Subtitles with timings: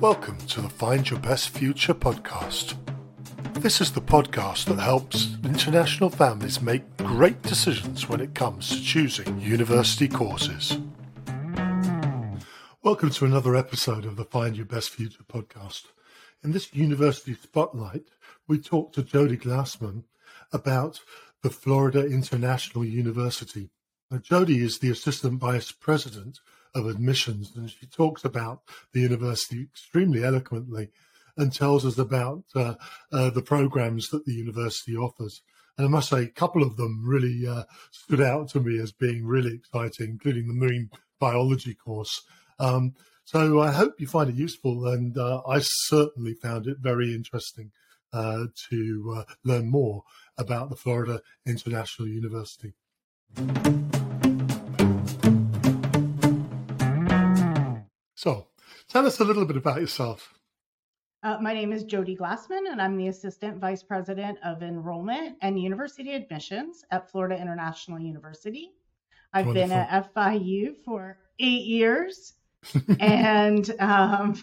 [0.00, 2.74] Welcome to the Find Your Best Future podcast.
[3.54, 8.82] This is the podcast that helps international families make great decisions when it comes to
[8.82, 10.76] choosing university courses.
[12.82, 15.84] Welcome to another episode of the Find Your Best Future podcast.
[16.44, 18.08] In this university spotlight,
[18.46, 20.04] we talk to Jody Glassman
[20.52, 21.00] about
[21.42, 23.70] the Florida International University.
[24.10, 26.40] Now, Jody is the Assistant Vice President
[26.76, 30.90] of Admissions, and she talks about the university extremely eloquently
[31.36, 32.74] and tells us about uh,
[33.12, 35.42] uh, the programs that the university offers.
[35.76, 38.92] And I must say, a couple of them really uh, stood out to me as
[38.92, 42.22] being really exciting, including the marine biology course.
[42.58, 47.14] Um, so I hope you find it useful, and uh, I certainly found it very
[47.14, 47.72] interesting
[48.12, 50.04] uh, to uh, learn more
[50.38, 52.74] about the Florida International University.
[58.26, 58.48] So,
[58.88, 60.34] tell us a little bit about yourself.
[61.22, 65.56] Uh, my name is Jody Glassman, and I'm the Assistant Vice President of Enrollment and
[65.56, 68.72] University Admissions at Florida International University.
[69.32, 69.68] I've Wonderful.
[69.68, 72.32] been at FIU for eight years
[72.98, 74.42] and um,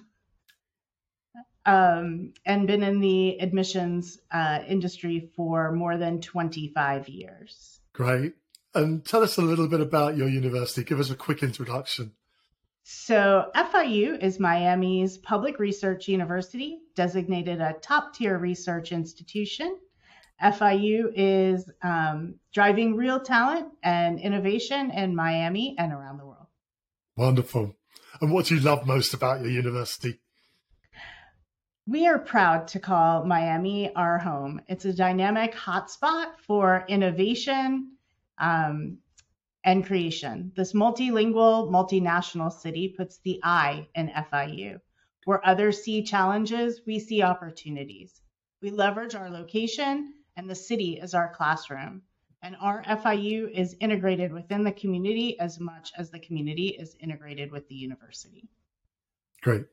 [1.65, 7.81] um, and been in the admissions uh, industry for more than 25 years.
[7.91, 8.35] Great.
[8.73, 10.85] And tell us a little bit about your university.
[10.85, 12.13] Give us a quick introduction.
[12.83, 19.77] So, FIU is Miami's public research university, designated a top tier research institution.
[20.41, 26.47] FIU is um, driving real talent and innovation in Miami and around the world.
[27.15, 27.73] Wonderful.
[28.19, 30.19] And what do you love most about your university?
[31.87, 34.61] We are proud to call Miami our home.
[34.67, 37.93] It's a dynamic hotspot for innovation
[38.37, 38.97] um,
[39.63, 40.51] and creation.
[40.55, 44.79] This multilingual, multinational city puts the I in FIU.
[45.25, 48.21] Where others see challenges, we see opportunities.
[48.61, 52.01] We leverage our location and the city as our classroom.
[52.41, 57.51] And our FIU is integrated within the community as much as the community is integrated
[57.51, 58.49] with the university.
[59.41, 59.63] Great.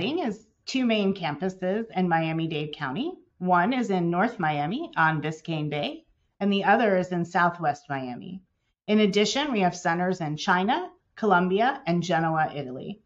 [0.00, 3.12] setting is two main campuses in Miami Dade County.
[3.40, 6.04] One is in North Miami on Biscayne Bay,
[6.40, 8.42] and the other is in Southwest Miami.
[8.86, 13.00] In addition, we have centers in China, Colombia, and Genoa, Italy.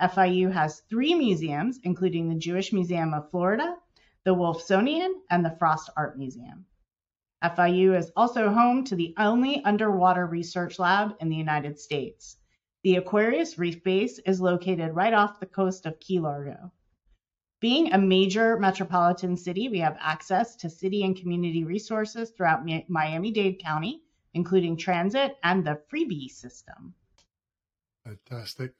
[0.00, 3.76] FIU has three museums, including the Jewish Museum of Florida,
[4.24, 6.64] the Wolfsonian, and the Frost Art Museum.
[7.44, 12.38] FIU is also home to the only underwater research lab in the United States.
[12.82, 16.72] The Aquarius Reef Base is located right off the coast of Key Largo.
[17.66, 23.32] Being a major metropolitan city, we have access to city and community resources throughout Miami
[23.32, 24.02] Dade County,
[24.34, 26.94] including transit and the Freebee system.
[28.04, 28.74] Fantastic.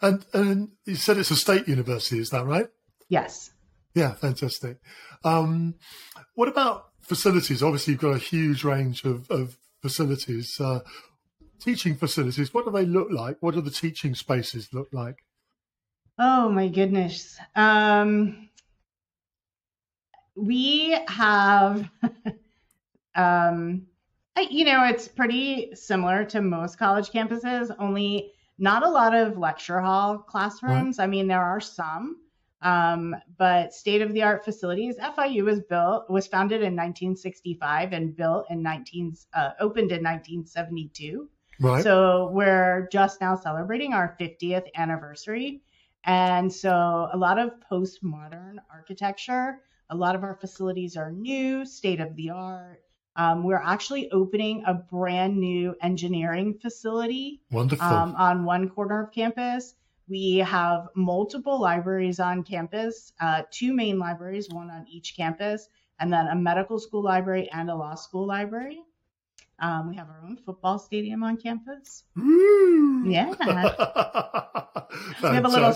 [0.00, 2.68] And, and you said it's a state university, is that right?
[3.10, 3.50] Yes.
[3.94, 4.78] Yeah, fantastic.
[5.22, 5.74] Um,
[6.34, 7.62] what about facilities?
[7.62, 10.58] Obviously, you've got a huge range of, of facilities.
[10.58, 10.80] Uh,
[11.60, 13.36] teaching facilities, what do they look like?
[13.40, 15.24] What do the teaching spaces look like?
[16.22, 17.38] Oh my goodness.
[17.56, 18.50] Um,
[20.36, 21.88] we have,
[23.14, 23.86] um,
[24.50, 29.80] you know, it's pretty similar to most college campuses, only not a lot of lecture
[29.80, 30.98] hall classrooms.
[30.98, 31.04] Right.
[31.04, 32.18] I mean, there are some,
[32.60, 34.98] um, but state of the art facilities.
[34.98, 41.30] FIU was built, was founded in 1965 and built in 19, uh, opened in 1972.
[41.60, 41.82] Right.
[41.82, 45.62] So we're just now celebrating our 50th anniversary.
[46.04, 52.00] And so a lot of postmodern architecture, a lot of our facilities are new, state
[52.00, 52.82] of the art.
[53.16, 57.86] Um, we're actually opening a brand new engineering facility Wonderful.
[57.86, 59.74] Um, on one corner of campus.
[60.08, 65.68] We have multiple libraries on campus, uh, two main libraries, one on each campus,
[66.00, 68.80] and then a medical school library and a law school library.
[69.60, 72.04] Um, we have our own football stadium on campus.
[72.18, 73.04] Ooh.
[73.06, 73.28] Yeah.
[75.22, 75.74] we have a little,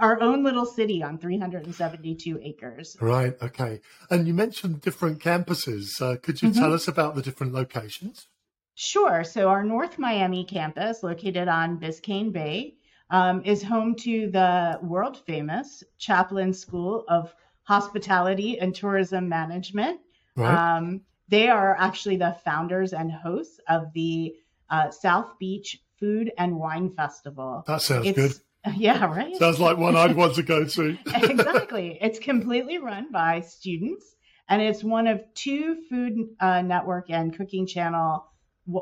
[0.00, 2.96] our own little city on 372 acres.
[3.00, 3.34] Right.
[3.40, 3.80] Okay.
[4.10, 6.00] And you mentioned different campuses.
[6.00, 6.60] Uh, could you mm-hmm.
[6.60, 8.28] tell us about the different locations?
[8.74, 9.24] Sure.
[9.24, 12.74] So our North Miami campus, located on Biscayne Bay,
[13.10, 17.32] um, is home to the world famous Chaplin School of
[17.62, 20.00] Hospitality and Tourism Management.
[20.36, 20.76] Right.
[20.76, 24.34] Um, they are actually the founders and hosts of the
[24.70, 27.64] uh, South Beach Food and Wine Festival.
[27.66, 28.32] That sounds it's, good.
[28.76, 29.36] Yeah, right.
[29.36, 30.96] Sounds like one I'd want to go to.
[31.06, 31.98] exactly.
[32.00, 34.16] It's completely run by students,
[34.48, 38.26] and it's one of two Food uh, Network and Cooking Channel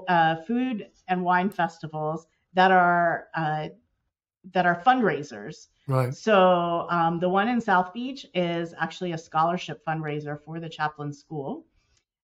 [0.07, 3.69] uh, food and wine festivals that are uh,
[4.53, 5.69] that are fundraisers.
[5.89, 6.15] Right.
[6.15, 11.13] So um, the one in South Beach is actually a scholarship fundraiser for the Chaplin
[11.13, 11.67] School.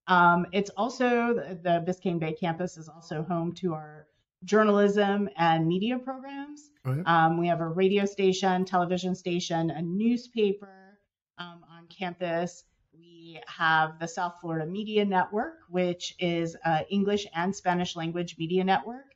[0.08, 4.06] Um, it's also the, the Biscayne Bay campus is also home to our
[4.44, 6.70] journalism and media programs.
[6.84, 7.02] Right.
[7.06, 10.98] Um, we have a radio station, television station, a newspaper
[11.36, 12.64] um, on campus.
[12.92, 18.64] We have the South Florida Media Network, which is an English and Spanish language media
[18.64, 19.14] network.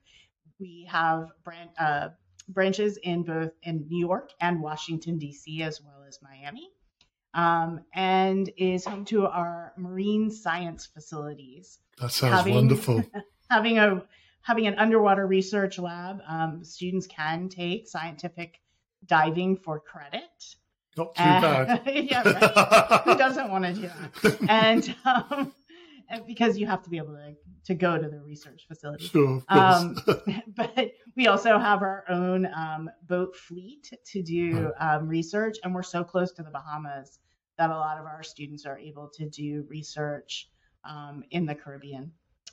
[0.60, 2.10] We have bran- uh,
[2.48, 5.62] branches in both in New York and Washington D.C.
[5.62, 6.68] as well as Miami,
[7.34, 11.78] um, and is home to our marine science facilities.
[12.00, 13.04] That sounds having- wonderful.
[13.50, 14.02] Having a
[14.40, 18.60] having an underwater research lab, um, students can take scientific
[19.04, 20.22] diving for credit.
[20.96, 21.82] Not too Uh, bad.
[21.86, 23.00] yeah, right.
[23.04, 24.40] Who doesn't want to do that?
[24.48, 25.52] And, um, and
[26.26, 27.34] because you have to be able to,
[27.66, 29.06] to go to the research facility.
[29.06, 29.58] Sure, of.
[29.58, 29.96] Um,
[30.56, 35.82] but we also have our own um, boat fleet to do um, research, and we're
[35.82, 37.18] so close to the Bahamas
[37.58, 40.48] that a lot of our students are able to do research
[40.88, 42.12] um, in the Caribbean.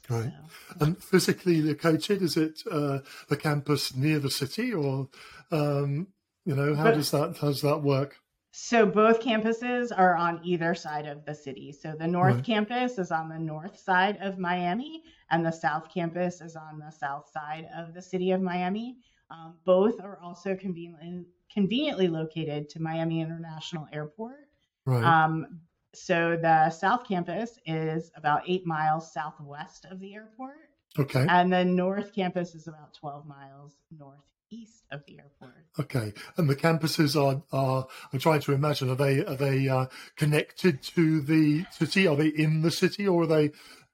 [0.10, 0.32] Right.
[0.80, 5.10] So- And physically located, is it uh, the campus near the city, or
[5.52, 6.08] um,
[6.46, 8.18] you know, how But- does that how does that work?
[8.52, 11.72] So both campuses are on either side of the city.
[11.72, 12.44] So the North Right.
[12.44, 16.92] Campus is on the north side of Miami, and the South Campus is on the
[16.92, 18.98] south side of the city of Miami.
[19.30, 24.48] Um, both are also conveniently conveniently located to Miami International Airport.
[24.86, 25.04] Right.
[25.04, 25.62] Um,
[25.94, 31.26] so the South Campus is about eight miles southwest of the airport, okay.
[31.28, 33.76] and the North Campus is about 12 miles
[34.52, 35.66] northeast of the airport.
[35.80, 36.14] Okay.
[36.38, 39.86] And the campuses are are I'm trying to imagine are they are they uh,
[40.16, 42.08] connected to the city?
[42.08, 43.52] Are they in the city or are they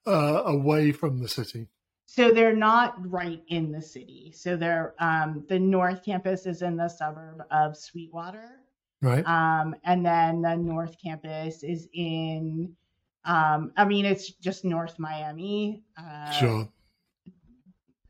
[0.08, 1.68] uh, away from the city?
[2.06, 4.34] So they're not right in the city.
[4.36, 8.50] So they're um, the North Campus is in the suburb of Sweetwater,
[9.02, 9.26] Right.
[9.26, 12.76] um, and then the North Campus is in.
[13.26, 15.84] Um, I mean, it's just North Miami.
[15.98, 16.70] Uh, sure.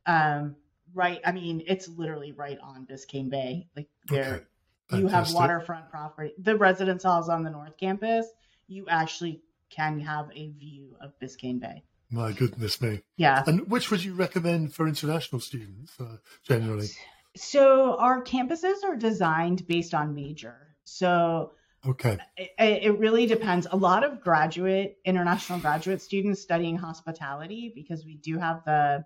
[0.06, 0.58] Um,
[0.96, 1.20] right.
[1.26, 3.68] I mean, it's literally right on Biscayne Bay.
[3.76, 4.48] Like there,
[4.92, 5.02] Okay.
[5.02, 6.34] you have waterfront property.
[6.40, 8.26] The residence halls on the North Campus.
[8.68, 11.84] You actually can have a view of Biscayne Bay.
[12.12, 13.02] My goodness me.
[13.18, 13.44] Yeah.
[13.46, 16.88] And which would you recommend for international students uh, generally?
[17.36, 20.76] So our campuses are designed based on major.
[20.84, 21.54] So
[21.86, 22.18] Okay.
[22.38, 23.68] it, it really depends.
[23.72, 29.06] A lot of graduate, international graduate students studying hospitality because we do have the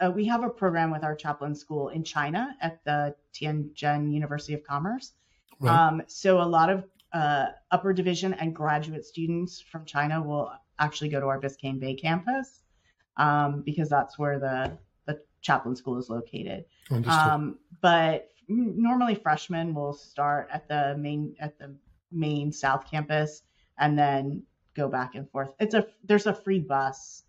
[0.00, 4.54] uh, we have a program with our Chaplin school in China at the Tianjin University
[4.54, 5.12] of Commerce.
[5.60, 5.74] Right.
[5.74, 11.10] Um, so a lot of uh, upper division and graduate students from China will actually
[11.10, 12.62] go to our Biscayne Bay campus
[13.16, 16.64] um, because that's where the the Chaplin school is located.
[17.06, 21.74] Um, but normally freshmen will start at the main at the
[22.10, 23.42] main South campus
[23.78, 24.42] and then
[24.74, 25.52] go back and forth.
[25.60, 27.24] It's a there's a free bus.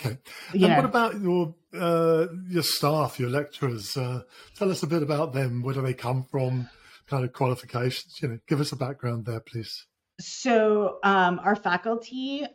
[0.00, 0.18] Okay.
[0.54, 3.96] And what about your uh, your staff, your lecturers?
[3.96, 4.22] Uh,
[4.56, 5.62] tell us a bit about them.
[5.62, 6.68] Where do they come from?
[7.06, 8.18] Kind of qualifications.
[8.22, 9.86] You know, give us a background there, please.
[10.20, 12.46] so um, our faculty,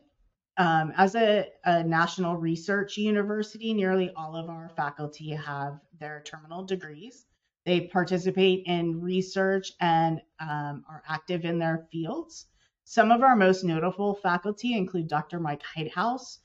[0.57, 6.63] um, as a, a national research university, nearly all of our faculty have their terminal
[6.63, 7.25] degrees.
[7.65, 12.45] They participate in research and um, are active in their fields.
[12.83, 15.39] Some of our most notable faculty include Dr.
[15.39, 16.44] Mike Heithaus, a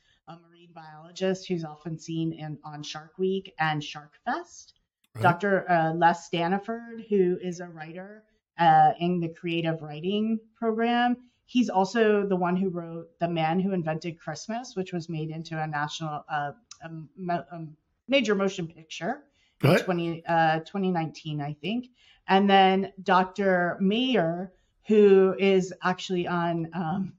[0.74, 4.74] marine biologist who's often seen in on Shark Week and Shark Fest.
[5.14, 5.22] Right.
[5.22, 5.70] Dr.
[5.70, 8.22] Uh, Les Standiford, who is a writer
[8.58, 11.16] uh, in the creative writing program.
[11.46, 15.60] He's also the one who wrote The Man Who Invented Christmas, which was made into
[15.60, 17.66] a national, uh, a, a
[18.06, 19.22] major motion picture
[19.64, 19.84] in Right.
[19.84, 21.88] 20, uh, 2019, I think.
[22.28, 23.76] And then Dr.
[23.80, 24.52] Mayor,
[24.86, 27.14] who is actually on, um,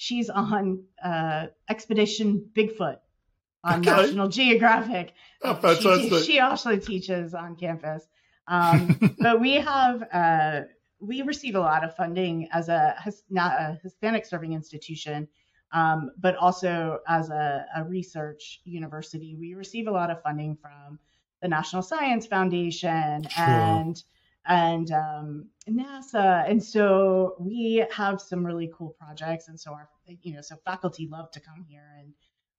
[0.00, 2.96] she's on uh, Expedition Bigfoot
[3.62, 3.90] on Okay.
[3.90, 5.12] National Geographic.
[5.44, 5.76] Oh, Um,
[6.08, 8.08] she- She, also teaches on campus.
[8.48, 10.60] Um, but we have uh,
[11.00, 12.96] we receive a lot of funding as a
[13.28, 15.28] not a Hispanic serving institution,
[15.72, 19.36] um, but also as a, a research university.
[19.38, 20.98] We receive a lot of funding from
[21.42, 23.44] the National Science Foundation Sure.
[23.44, 24.02] and
[24.50, 29.48] and um, NASA, and so we have some really cool projects.
[29.48, 29.88] And so our
[30.22, 32.12] you know so faculty love to come here and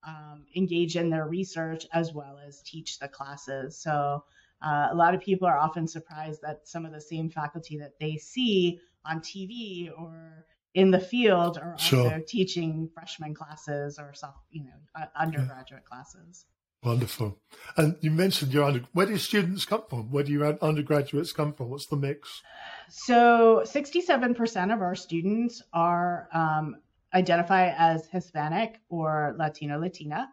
[0.07, 3.77] um, engage in their research as well as teach the classes.
[3.77, 4.23] So
[4.65, 7.99] uh, a lot of people are often surprised that some of the same faculty that
[7.99, 12.21] they see on TV or in the field are also Sure.
[12.25, 16.45] teaching freshman classes or soft, you know, undergraduate classes.
[16.83, 17.37] Wonderful.
[17.77, 20.11] And you mentioned your under, where do students come from?
[20.11, 21.69] Where do your undergraduates come from?
[21.69, 22.41] What's the mix?
[22.89, 26.77] So 67% of our students are um,
[27.13, 30.29] identify as Hispanic or Latino Latina.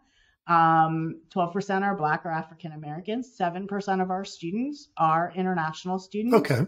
[0.47, 3.37] Um, 12% are Black or African Americans.
[3.39, 6.35] 7% of our students are international students.
[6.35, 6.63] Okay.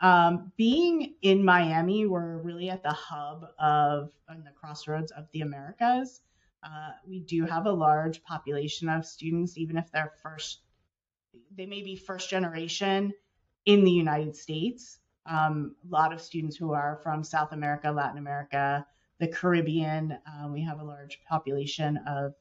[0.00, 5.42] Um, being in Miami, we're really at the hub of, and the crossroads of the
[5.42, 6.22] Americas.
[6.62, 10.60] Uh, we do have a large population of students, even if they're first,
[11.56, 13.12] they may be first generation
[13.64, 14.98] in the United States.
[15.26, 18.86] Um, a lot of students who are from South America, Latin America,
[19.20, 20.16] the Caribbean.
[20.26, 22.34] Um, we have a large population of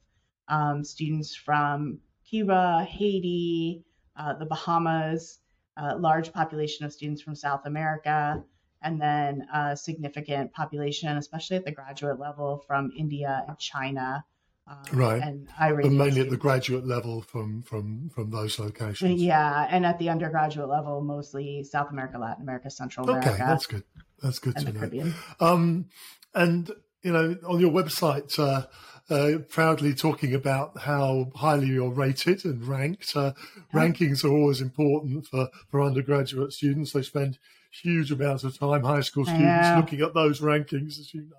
[0.47, 3.83] um, students from Cuba, Haiti,
[4.15, 5.39] uh, the Bahamas,
[5.77, 8.43] a large population of students from South America,
[8.87, 14.23] and then a significant population, especially at the graduate level, from India and China.
[14.69, 19.21] Um, right, and Iranian but mainly at the graduate level from from from those locations.
[19.21, 23.29] Yeah, and at the undergraduate level, mostly South America, Latin America, Central America.
[23.29, 23.83] Okay, that's good.
[24.21, 25.13] That's good to know.
[25.39, 25.85] Um,
[26.33, 26.69] and
[27.01, 28.65] you know, on your website, uh,
[29.09, 33.15] uh, proudly talking about how highly you're rated and ranked.
[33.15, 33.31] Uh,
[33.73, 36.91] rankings are always important for, for undergraduate students.
[36.91, 37.39] They spend
[37.71, 41.35] huge amounts of time, high school students, looking at those rankings, as you know.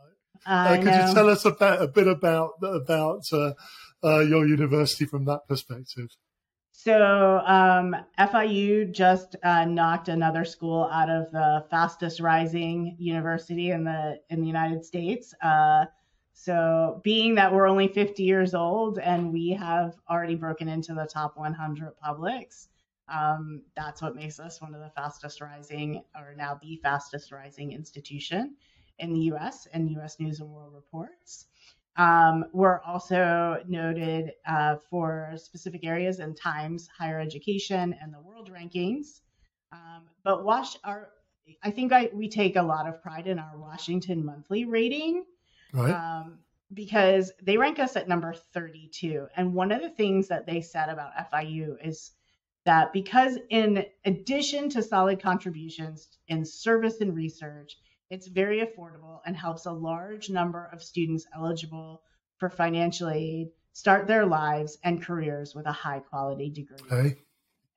[0.47, 1.09] Uh, could know.
[1.09, 3.53] you tell us about, a bit about about uh,
[4.03, 6.09] uh, your university from that perspective?
[6.73, 13.83] So um, FIU just uh, knocked another school out of the fastest rising university in
[13.83, 15.35] the in the United States.
[15.43, 15.87] Uh,
[16.35, 21.05] so being that we're only 50 years old and we have already broken into the
[21.05, 22.69] top 100 publics,
[23.11, 27.73] um, that's what makes us one of the fastest rising, or now the fastest rising
[27.73, 28.57] institution
[28.99, 29.67] in the U.S.
[29.73, 30.19] and U.S.
[30.21, 31.47] News and World Reports.
[31.97, 38.53] Um, we're also noted uh, for specific areas in Times Higher Education and the World
[38.53, 39.21] Rankings.
[39.73, 41.09] Um, but Wash, our,
[41.63, 45.25] I think I, we take a lot of pride in our Washington Monthly rating.
[45.73, 45.93] Right.
[45.93, 46.39] Um,
[46.73, 49.27] because they rank us at number 32.
[49.37, 52.13] And one of the things that they said about FIU is
[52.69, 57.79] that because, in addition to solid contributions in service and research,
[58.11, 62.03] it's very affordable and helps a large number of students eligible
[62.37, 66.77] for financial aid start their lives and careers with a high quality degree.
[66.93, 67.17] Okay.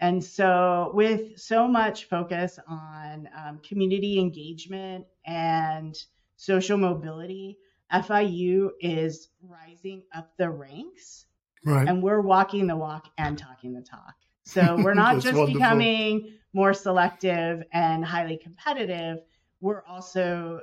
[0.01, 5.95] And so, with so much focus on um, community engagement and
[6.35, 7.57] social mobility,
[7.93, 11.27] FIU is rising up the ranks.
[11.63, 11.87] Right.
[11.87, 14.15] And we're walking the walk and talking the talk.
[14.43, 15.53] So we're not just wonderful.
[15.53, 19.19] becoming more selective and highly competitive.
[19.59, 20.61] We're also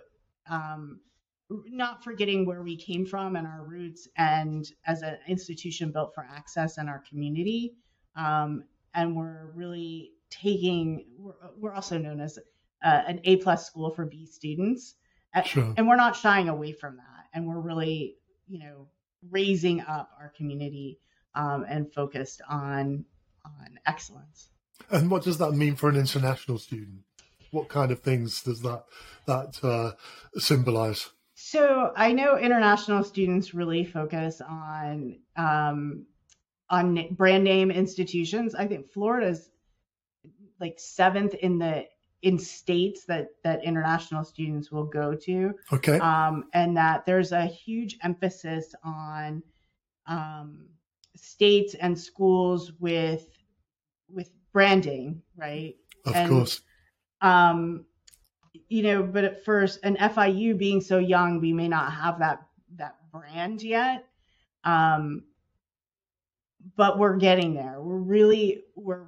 [0.49, 1.01] um,
[1.51, 6.27] not forgetting where we came from and our roots, and as an institution built for
[6.29, 7.75] access and our community.
[8.17, 12.39] Um, and we're really taking, we're, we're also known as
[12.85, 14.95] uh, an A plus school for B students.
[15.45, 15.73] Sure.
[15.77, 18.17] And we're not shying away from that and we're really,
[18.49, 18.89] you know,
[19.31, 20.99] raising up our community
[21.35, 23.05] um, and focused on
[23.61, 24.51] on excellence.
[24.91, 27.01] And what does that mean for an international student?
[27.51, 28.85] What kind of things does that
[29.27, 29.93] that uh,
[30.39, 31.11] symbolize?
[31.35, 36.07] So I know international students really focus on um,
[36.69, 38.55] on brand name institutions.
[38.55, 39.51] I think Florida's
[40.61, 41.87] like seventh in the
[42.23, 45.55] in states that that international students will go to.
[45.73, 45.99] Okay.
[45.99, 49.43] Um, and that there's a huge emphasis on
[50.07, 50.67] um,
[51.15, 53.38] states and schools with with
[54.53, 55.77] branding, right?
[56.05, 56.61] Of and, course.
[57.21, 57.85] Um,
[58.69, 62.47] you know, but at first, an FIU being so young, we may not have that
[62.77, 64.05] that brand yet.
[64.65, 65.25] Um,
[66.77, 67.81] but we're getting there.
[67.81, 69.07] We're really we're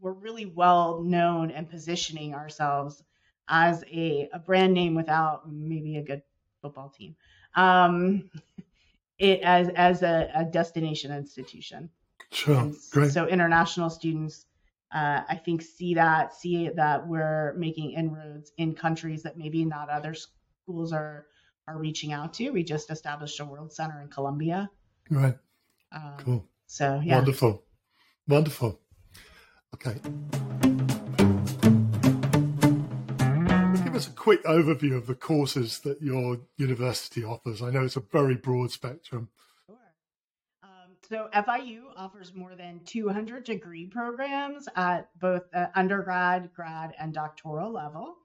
[0.00, 3.02] we're really well known and positioning ourselves
[3.48, 6.22] as a, a brand name without maybe a good
[6.62, 7.16] football team.
[7.54, 8.30] Um,
[9.18, 11.90] it as as a, a destination institution.
[12.30, 13.12] Sure, and great.
[13.12, 14.46] So international students,
[14.94, 19.90] uh, I think, see that see that we're making inroads in countries that maybe not
[19.90, 21.26] other schools are
[21.66, 22.50] are reaching out to.
[22.50, 24.70] We just established a World Center in Colombia.
[25.10, 25.36] Right.
[25.90, 26.48] Um, cool.
[26.68, 27.16] So yeah.
[27.16, 27.64] Wonderful.
[28.28, 28.80] Wonderful.
[29.74, 29.98] Okay.
[33.82, 37.62] Give us a quick overview of the courses that your university offers.
[37.62, 39.28] I know it's a very broad spectrum.
[41.08, 47.72] So FIU offers more than 200 degree programs at both the undergrad, grad, and doctoral
[47.72, 48.16] level.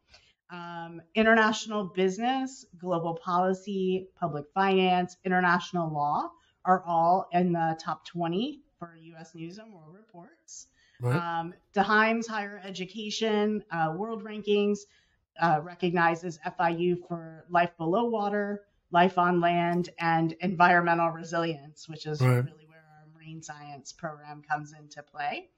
[0.49, 6.29] Um, international business, global policy, public finance, international law
[6.65, 9.35] are all in the top 20 for U.S.
[9.35, 10.67] News and World Reports.
[11.01, 11.21] Right.
[11.21, 11.53] Um,
[12.27, 14.79] Higher Education uh, World Rankings
[15.41, 22.21] uh, recognizes FIU for life below water, life on land, and environmental resilience, which is
[22.21, 22.43] Right.
[22.43, 22.65] really
[23.29, 25.49] marine science program comes into play.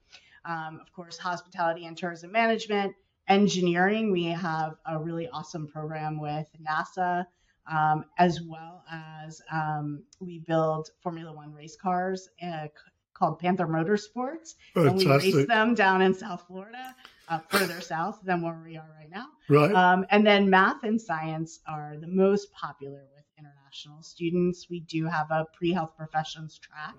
[0.44, 2.94] Um, of course, hospitality and tourism management,
[3.28, 4.10] engineering.
[4.12, 7.26] We have a really awesome program with NASA,
[7.70, 12.66] um, as well as um, we build Formula One race cars uh,
[13.14, 16.94] called Panther Motorsports, and we race them down in South Florida,
[17.28, 19.26] uh, further south than where we are right now.
[19.48, 19.72] Right.
[19.72, 24.68] Um, and then math and science are the most popular with international students.
[24.68, 26.96] We do have a pre health professions track.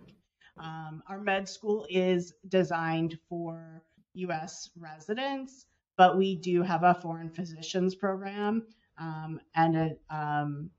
[0.58, 3.84] Um, our med school is designed for
[4.16, 5.66] US residents,
[5.98, 8.68] but we do have a foreign physicians program
[9.00, 10.70] um, and a, um,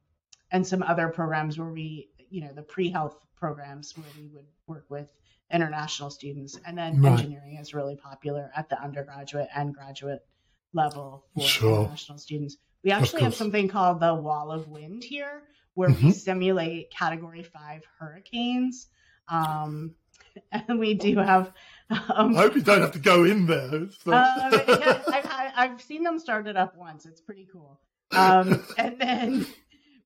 [0.52, 4.46] and some other programs where we, you know, the pre health programs where we would
[4.66, 5.10] work with
[5.50, 6.58] international students.
[6.64, 7.12] And then Right.
[7.12, 10.24] engineering is really popular at the undergraduate and graduate
[10.72, 11.82] level for Sure.
[11.82, 12.56] international students.
[12.82, 15.42] We actually have something called the wall of wind here,
[15.74, 16.12] where we Mhm.
[16.12, 18.88] simulate category five hurricanes.
[19.28, 19.94] Um,
[20.52, 21.52] and we do have.
[21.90, 23.88] Um, I hope you don't have to go in there.
[24.02, 27.06] So- um, yeah, I've, I- I've seen them started up once.
[27.06, 27.80] It's pretty cool.
[28.12, 29.46] Um, and then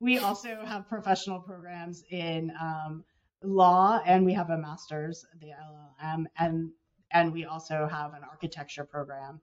[0.01, 3.05] we also have professional programs in um,
[3.43, 6.71] law, and we have a master's, the LLM, and
[7.11, 9.41] and we also have an architecture program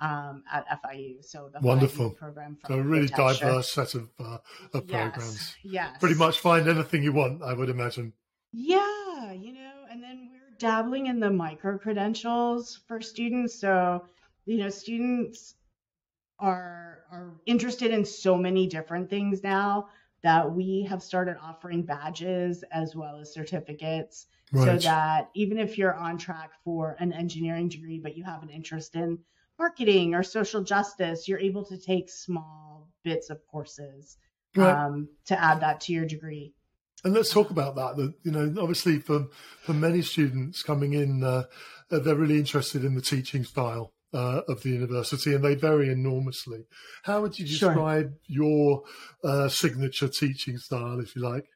[0.00, 1.24] um, at FIU.
[1.24, 2.10] So the Wonderful.
[2.10, 4.38] 5E program so a really diverse set of, uh,
[4.72, 5.56] of Yes, programs.
[5.64, 5.96] Yes.
[5.98, 8.12] Pretty much find anything you want, I would imagine.
[8.52, 13.58] Yeah, you know, and then we're dabbling in the micro credentials for students.
[13.60, 14.06] So,
[14.46, 15.54] you know, students
[16.38, 19.88] are are interested in so many different things now
[20.22, 25.94] that we have started offering badges as well as certificates so that even if you're
[25.94, 29.24] on track for an engineering degree but you have an interest in
[29.58, 34.18] marketing or social justice, you're able to take small bits of courses
[34.54, 34.78] Right.
[34.78, 36.54] um, to add that to your degree.
[37.04, 37.96] And let's talk about that.
[37.96, 39.26] That you know, obviously, for
[39.62, 41.44] for many students coming in, uh,
[41.90, 45.90] uh, they're really interested in the teaching style uh, of the university, and they vary
[45.90, 46.66] enormously.
[47.04, 47.70] How would you Sure.
[47.70, 48.82] describe your
[49.22, 51.46] uh, signature teaching style, if you like?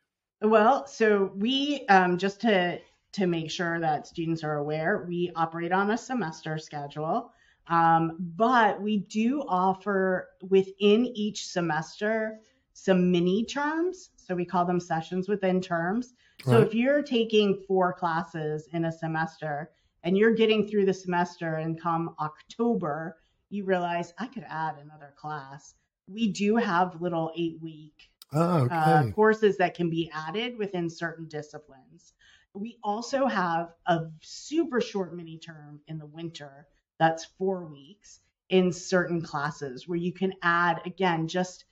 [0.41, 2.79] Well, so we um, just to
[3.13, 7.31] to make sure that students are aware, we operate on a semester schedule,
[7.69, 12.39] um, but we do offer within each semester
[12.73, 14.11] some mini terms.
[14.27, 16.15] So we call them sessions within terms.
[16.45, 19.71] So if you're taking four classes in a semester
[20.03, 23.19] and you're getting through the semester and come October,
[23.51, 25.75] you realize I could add another class.
[26.09, 28.75] We do have little eight week Ah, okay.
[28.75, 32.15] uh, courses that can be added within certain disciplines.
[32.55, 36.67] We also have a super short mini term in the winter
[36.99, 41.65] that's four weeks in certain classes where you can add, again, just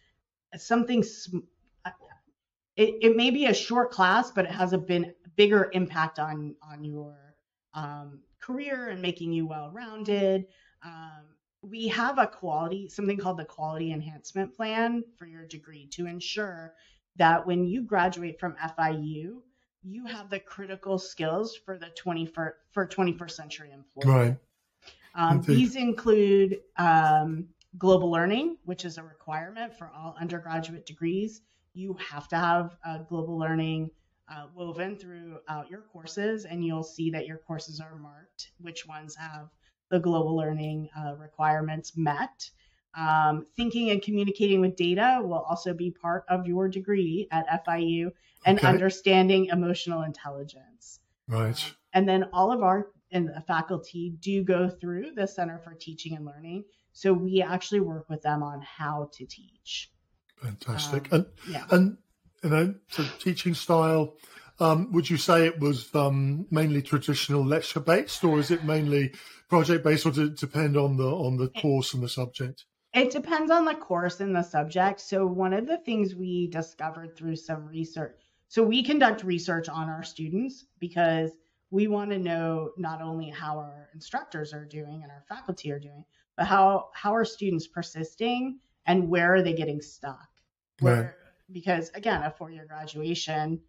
[0.56, 1.02] something.
[1.02, 1.40] sm- uh,
[2.80, 6.54] It, it may be a short class, but it has a been bigger impact on
[6.62, 7.34] on your
[7.74, 10.46] um, career and making you well rounded.
[10.82, 11.26] Um,
[11.60, 16.72] we have a quality something called the quality enhancement plan for your degree to ensure
[17.16, 19.42] that when you graduate from FIU,
[19.82, 24.30] you have the critical skills for the 21st for 21st century employment.
[24.30, 24.36] right.
[25.14, 31.42] Um, these include um, global learning, which is a requirement for all undergraduate degrees.
[31.74, 33.90] You have to have uh, global learning
[34.28, 39.16] uh, woven throughout your courses, and you'll see that your courses are marked which ones
[39.16, 39.48] have
[39.90, 42.48] the global learning uh, requirements met.
[42.94, 48.12] Um, thinking and communicating with data will also be part of your degree at FIU,
[48.46, 48.66] and Okay.
[48.66, 51.00] understanding emotional intelligence.
[51.28, 51.74] Right.
[51.92, 56.16] And then all of our and the faculty do go through the Center for Teaching
[56.16, 56.64] and Learning.
[56.92, 59.90] So we actually work with them on how to teach.
[60.42, 61.12] Fantastic.
[61.12, 61.66] Um, and Yeah.
[61.70, 61.98] and
[62.42, 64.16] you know, so teaching style.
[64.59, 69.14] Um, would you say it was um, mainly traditional lecture based, or is it mainly
[69.48, 72.66] project based, or does it depend on the on the course and the subject?
[72.92, 75.00] It depends on the course and the subject.
[75.00, 78.20] So one of the things we discovered through some research.
[78.48, 81.31] So we conduct research on our students because
[81.70, 85.79] we want to know not only how our instructors are doing and our faculty are
[85.79, 86.05] doing,
[86.37, 90.29] but how how are students persisting and where are they getting stuck?
[90.80, 91.16] Where
[91.52, 93.60] because again, a four-year graduation,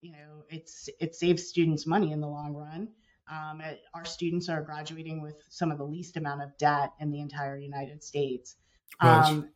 [0.00, 2.88] you know, it's it saves students money in the long run.
[3.30, 7.10] Um, it- our students are graduating with some of the least amount of debt in
[7.10, 8.56] the entire United States.
[9.02, 9.24] Right.
[9.26, 9.50] Um,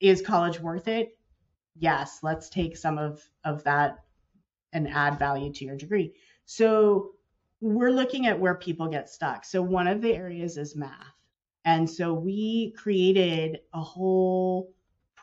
[0.00, 1.16] is college worth it?
[1.76, 2.20] Yes.
[2.22, 4.04] Let's take some of of that
[4.72, 6.14] and add value to your degree.
[6.44, 7.12] So
[7.60, 9.44] we're looking at where people get stuck.
[9.44, 11.14] So one of the areas is math.
[11.64, 14.73] And so we created a whole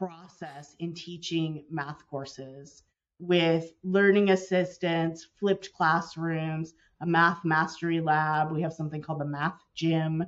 [0.01, 2.81] process in teaching math courses
[3.19, 8.51] with learning assistants, flipped classrooms, a math mastery lab.
[8.51, 10.23] We have something called the math gym.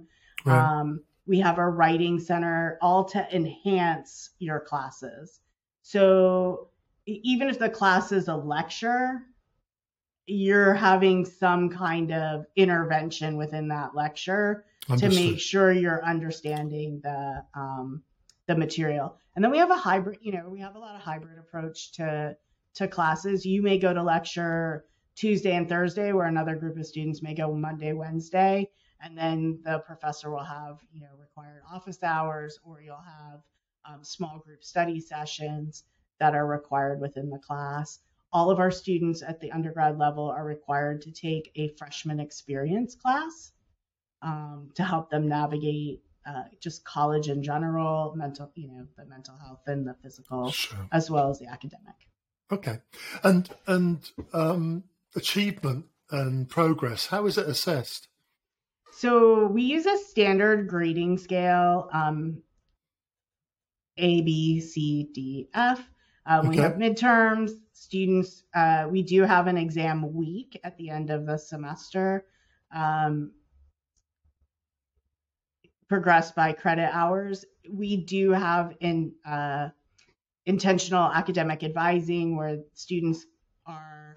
[0.45, 0.79] Right.
[0.79, 5.39] Um, we have our writing center, all to enhance your classes.
[5.81, 6.69] So
[7.07, 9.23] even if the class is a lecture,
[10.27, 15.11] you're having some kind of intervention within that lecture Understood.
[15.11, 18.03] to make sure you're understanding the um,
[18.47, 19.17] the material.
[19.35, 21.91] And then we have a hybrid, you know, we have a lot of hybrid approach
[21.93, 22.37] to
[22.75, 23.45] to classes.
[23.45, 27.53] You may go to lecture Tuesday and Thursday, where another group of students may go
[27.53, 32.95] Monday, Wednesday, and then the professor will have, you know, required office hours, or you'll
[32.97, 33.41] have
[33.85, 35.83] um, small group study sessions
[36.19, 37.99] that are required within the class.
[38.31, 42.95] All of our students at the undergrad level are required to take a freshman experience
[42.95, 43.51] class
[44.23, 49.35] um, to help them navigate uh, just college in general, mental, you know, the mental
[49.37, 50.87] health and the physical, sure.
[50.91, 51.95] as well as the academic.
[52.51, 52.79] Okay,
[53.23, 54.83] and and um,
[55.15, 58.07] achievement and progress, how is it assessed?
[58.91, 62.43] So we use a standard grading scale, um,
[63.97, 65.81] A, B, C, D, F.
[66.25, 66.49] Um, okay.
[66.49, 67.51] We have midterms.
[67.73, 72.25] Students, uh, we do have an exam week at the end of the semester.
[72.73, 73.31] Um,
[75.93, 77.45] progress by credit hours.
[77.69, 79.69] We do have in uh,
[80.47, 83.27] intentional academic advising where students
[83.67, 84.15] are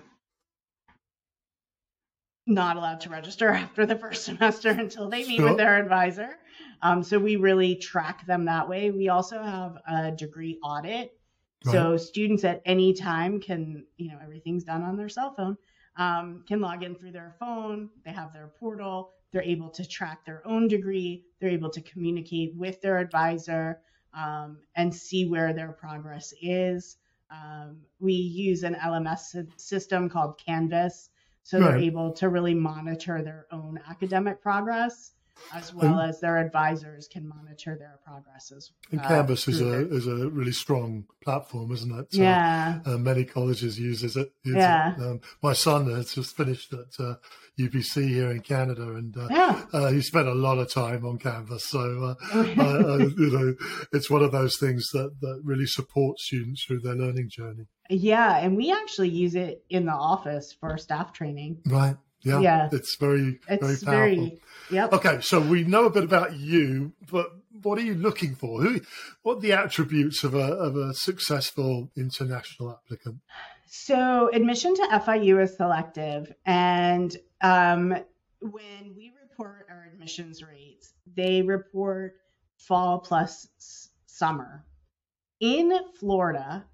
[2.47, 5.49] not allowed to register after the first semester until they meet sure.
[5.49, 6.31] with their advisor.
[6.81, 8.91] Um, so we really track them that way.
[8.91, 11.11] We also have a degree audit.
[11.67, 11.73] Right.
[11.73, 15.59] So students at any time can, you know, everything's done on their cell phone,
[15.99, 17.91] um, can log in through their phone.
[18.07, 19.13] They have their portal.
[19.37, 21.23] They're able to track their own degree.
[21.39, 23.83] They're able to communicate with their advisor
[24.15, 26.97] um, and see where their progress is.
[27.31, 31.11] Um, we use an LMS system called Canvas,
[31.43, 31.67] so right.
[31.67, 35.13] they're able to really monitor their own academic progress
[35.53, 38.73] as well and, as their advisors can monitor their progresses.
[38.91, 42.15] And uh, Canvas is a is a really strong platform, isn't it?
[42.15, 42.81] So, yeah.
[42.85, 44.33] Uh, many colleges uses it.
[44.45, 44.95] yeah.
[44.95, 45.03] It.
[45.03, 47.15] Um, my son has just finished at uh,
[47.59, 49.65] UBC here in Canada, and uh, yeah.
[49.73, 51.65] Uh, he spent a lot of time on Canvas.
[51.65, 51.79] So
[52.35, 53.55] uh, you know,
[53.93, 57.67] it's one of those things that that really supports students through their learning journey.
[57.89, 61.59] Yeah, and we actually use it in the office for staff training.
[61.67, 61.97] Right.
[62.27, 62.69] Yeah, yeah.
[62.73, 64.25] it's very, it's very powerful.
[64.25, 64.93] Very, yep.
[64.93, 67.31] Okay, so we know a bit about you, but
[67.63, 68.61] what are you looking for?
[68.61, 68.81] Who,
[69.23, 73.19] what are the attributes of a of a successful international applicant?
[73.67, 77.91] So admission to FIU is selective, and um,
[78.41, 82.17] when we report our admissions rates, they report
[82.59, 83.47] fall plus
[84.07, 84.65] summer.
[85.39, 86.65] In Florida,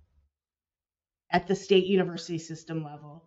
[1.30, 3.24] at the state university system level,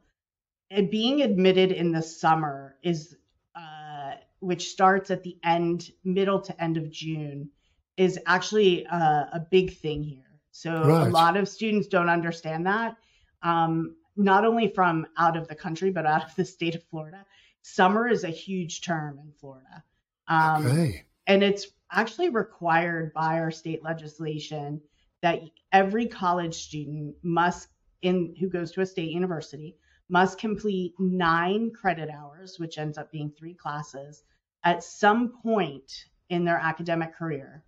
[0.89, 3.15] being admitted in the summer is
[3.55, 7.49] uh, which starts at the end middle to end of june
[7.97, 11.07] is actually a, a big thing here so right.
[11.07, 12.95] a lot of students don't understand that
[13.43, 17.25] um, not only from out of the country but out of the state of florida
[17.61, 19.83] summer is a huge term in florida
[20.27, 21.05] um, okay.
[21.27, 24.81] and it's actually required by our state legislation
[25.21, 27.67] that every college student must
[28.01, 29.75] in who goes to a state university
[30.09, 34.23] must complete nine credit hours, which ends up being three classes,
[34.63, 37.63] at some point in their academic career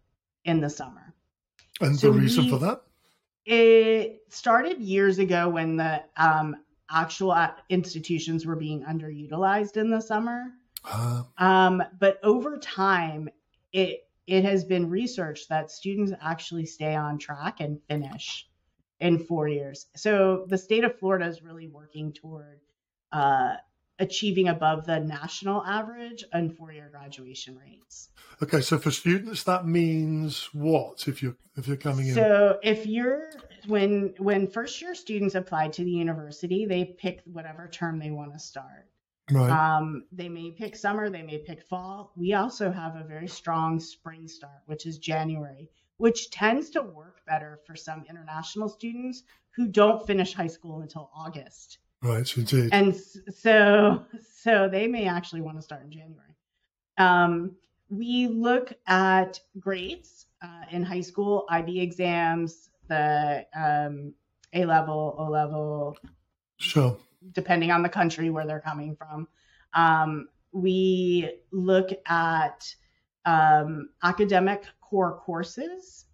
[0.46, 1.14] in the summer.
[1.82, 2.82] And so the reason we, for that?
[3.46, 6.58] It started years ago when the um,
[6.90, 7.36] actual
[7.70, 10.52] institutions were being underutilized in the summer.
[10.84, 13.30] Uh, um, but over time,
[13.72, 18.48] it it has been researched that students actually stay on track and finish
[19.00, 19.88] in four years.
[19.96, 22.60] So the state of Florida is really working toward
[23.12, 23.56] uh,
[24.00, 28.10] achieving above the national average and four-year graduation rates.
[28.42, 32.14] Okay, so for students, that means what if you're if you're coming in?
[32.14, 33.30] So if you're
[33.68, 38.34] when when first year students apply to the university, they pick whatever term they want
[38.34, 38.88] to start.
[39.30, 39.50] Right.
[39.50, 42.14] Um, they may pick summer, they may pick fall.
[42.16, 47.07] We also have a very strong spring start, which is January which tends to work
[47.28, 49.24] better for some international students
[49.56, 51.80] who don't finish high school until August.
[52.02, 52.70] Right, indeed.
[52.72, 56.36] And so, so they may actually want to start in January.
[56.98, 57.56] Um,
[57.90, 64.14] we look at grades uh, in high school, IB exams, the um,
[64.54, 65.98] A level, O level.
[66.58, 66.98] Sure.
[67.32, 69.28] Depending on the country where they're coming from.
[69.74, 72.74] Um, we look at
[73.26, 76.06] um, academic core courses.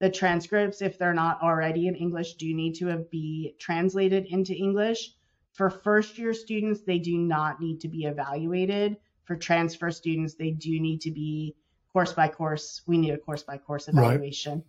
[0.00, 5.12] The transcripts, if they're not already in English, do need to be translated into English.
[5.52, 8.96] For first year students, they do not need to be evaluated.
[9.24, 11.54] For transfer students, they do need to be
[11.92, 12.82] course by course.
[12.86, 14.64] We need a course by course evaluation.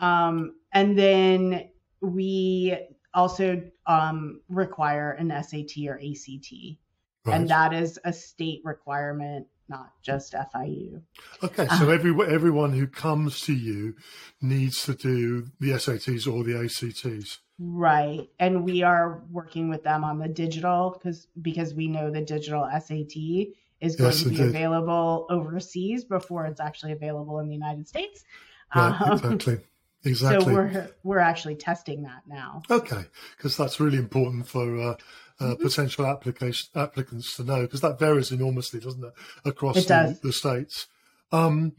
[0.00, 0.28] Right.
[0.28, 1.70] Um, and then
[2.00, 2.78] we
[3.14, 6.52] also um, require an SAT or ACT.
[7.24, 7.36] Right.
[7.36, 11.02] And that is a state requirement, not just FIU.
[11.42, 13.94] Okay, so uh, every, everyone who comes to you
[14.40, 17.38] needs to do the SATs or the ACTs.
[17.58, 18.28] Right.
[18.38, 22.68] And we are working with them on the digital because because we know the digital
[22.70, 23.16] SAT
[23.80, 24.48] is going yes, to be indeed.
[24.48, 28.24] available overseas before it's actually available in the United States.
[28.74, 29.58] Right, um, exactly.
[30.04, 30.46] Exactly.
[30.46, 32.62] So we're we're actually testing that now.
[32.68, 33.04] Okay,
[33.36, 34.96] because that's really important for uh,
[35.42, 35.62] uh, mm-hmm.
[35.62, 39.12] potential application applicants to know because that varies enormously, doesn't it,
[39.44, 40.86] across it the, the, states?
[41.32, 41.72] Um,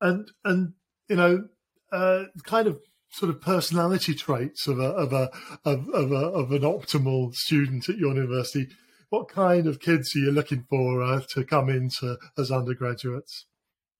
[0.00, 0.72] and and
[1.08, 1.48] you know,
[1.92, 5.30] uh, kind of sort of personality traits of a of a
[5.64, 8.68] of, of, a, of an optimal student at your university.
[9.10, 13.46] What kind of kids are you looking for uh, to come into as undergraduates?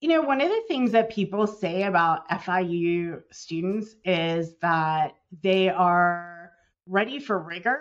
[0.01, 5.69] You know, one of the things that people say about FIU students is that they
[5.69, 6.51] are
[6.87, 7.81] ready for rigor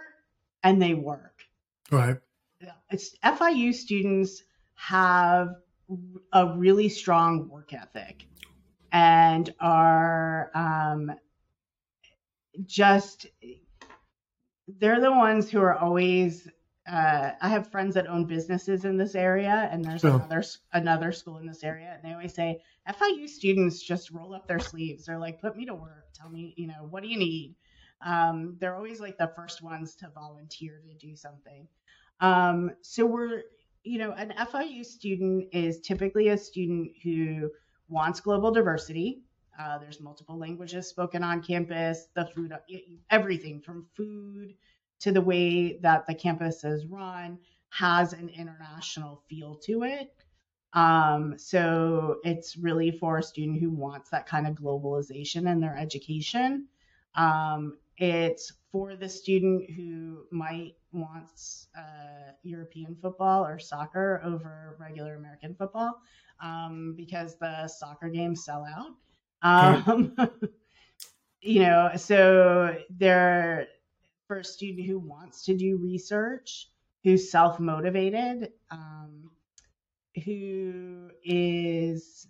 [0.64, 1.44] and they work.
[1.92, 2.18] Right.
[2.90, 4.44] It's FIU students
[4.76, 5.50] have
[6.32, 8.26] a really strong work ethic
[8.92, 11.12] and are um,
[12.66, 13.26] just
[14.80, 16.48] they're the ones who are always
[16.88, 20.16] uh, I have friends that own businesses in this area, and there's oh.
[20.16, 24.48] another another school in this area, and they always say FIU students just roll up
[24.48, 25.06] their sleeves.
[25.06, 26.08] They're like, "Put me to work.
[26.14, 27.56] Tell me, you know, what do you need?"
[28.06, 31.68] Um, they're always like the first ones to volunteer to do something.
[32.20, 33.44] Um, so we're,
[33.84, 37.50] you know, an FIU student is typically a student who
[37.90, 39.24] wants global diversity.
[39.60, 42.08] Uh, there's multiple languages spoken on campus.
[42.16, 42.54] The food,
[43.10, 44.56] everything from food
[45.02, 47.38] to the way that the campus is run
[47.70, 50.14] has an international feel to it.
[50.74, 55.78] Um, so it's really for a student who wants that kind of globalization in their
[55.78, 56.68] education.
[57.16, 65.16] Um, it's for the student who might wants uh, European football or soccer over regular
[65.16, 66.00] American football
[66.42, 68.92] um, because the soccer games sell out.
[69.42, 70.16] Um,
[71.42, 73.68] you know, so there
[74.28, 76.70] for a student who wants to do research,
[77.04, 79.32] who's self motivated, um,
[80.26, 82.28] who is,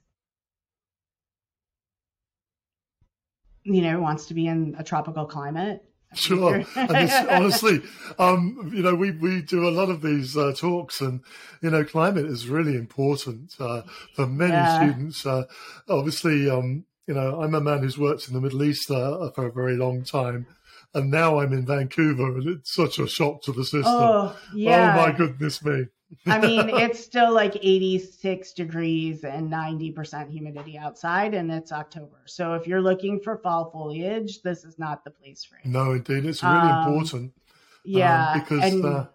[3.63, 5.84] you know, wants to be in a tropical climate.
[6.15, 6.63] Sure.
[6.76, 7.82] and honestly,
[8.19, 11.21] um, you know, we, we do a lot of these uh, talks, and
[11.60, 13.82] you know, climate is really important uh,
[14.13, 14.78] for many yeah.
[14.78, 15.26] students.
[15.26, 15.45] Uh,
[15.89, 19.47] obviously, um, you know, I'm a man who's worked in the Middle East uh, for
[19.47, 20.45] a very long time,
[20.93, 23.84] and now I'm in Vancouver, and it's such a shock to the system.
[23.86, 24.95] Oh, yeah.
[24.95, 25.86] oh my goodness me.
[26.27, 32.21] I mean, it's still like 86 degrees and 90% humidity outside, and it's October.
[32.25, 35.65] So if you're looking for fall foliage, this is not the place for it.
[35.65, 36.25] No, indeed.
[36.25, 37.23] It's really um, important.
[37.23, 37.41] Um,
[37.86, 38.32] yeah.
[38.32, 39.06] Um, because, and, uh,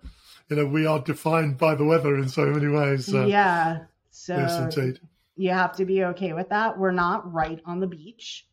[0.49, 3.13] you know, we are defined by the weather in so many ways.
[3.13, 3.85] Uh, yeah.
[4.11, 5.01] So yes, indeed.
[5.37, 6.77] you have to be okay with that.
[6.77, 8.48] We're not right on the beach.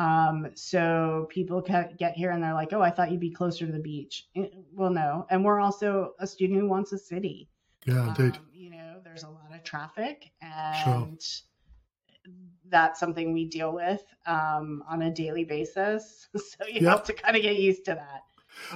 [0.00, 3.72] Um, so people get here and they're like, "Oh, I thought you'd be closer to
[3.72, 7.50] the beach." Eh, well, no, and we're also a student who wants a city.
[7.84, 8.36] Yeah, indeed.
[8.36, 12.32] Um, you know, there's a lot of traffic, and sure.
[12.70, 16.28] that's something we deal with um, on a daily basis.
[16.36, 16.92] So you yep.
[16.92, 18.22] have to kind of get used to that.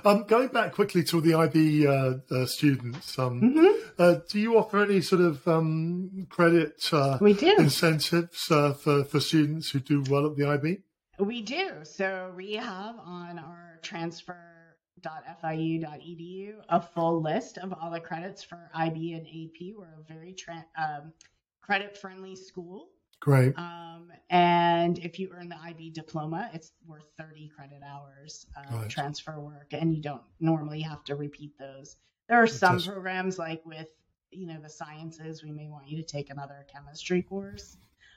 [0.05, 3.91] Um, going back quickly to the IB uh, uh, students, um, mm-hmm.
[3.99, 7.57] uh, do you offer any sort of um, credit uh, we do.
[7.59, 10.79] incentives uh, for, for students who do well at the IB?
[11.19, 11.85] We do.
[11.85, 19.13] So we have on our transfer.fiu.edu a full list of all the credits for IB
[19.13, 19.77] and AP.
[19.77, 21.13] We're a very tra- um,
[21.61, 22.89] credit friendly school.
[23.21, 23.57] Great.
[23.59, 28.91] Um, and if you earn the IB diploma, it's worth 30 credit hours of right.
[28.91, 31.97] transfer work, and you don't normally have to repeat those.
[32.29, 33.89] There are some programs like with
[34.31, 37.77] you know the sciences, we may want you to take another chemistry course.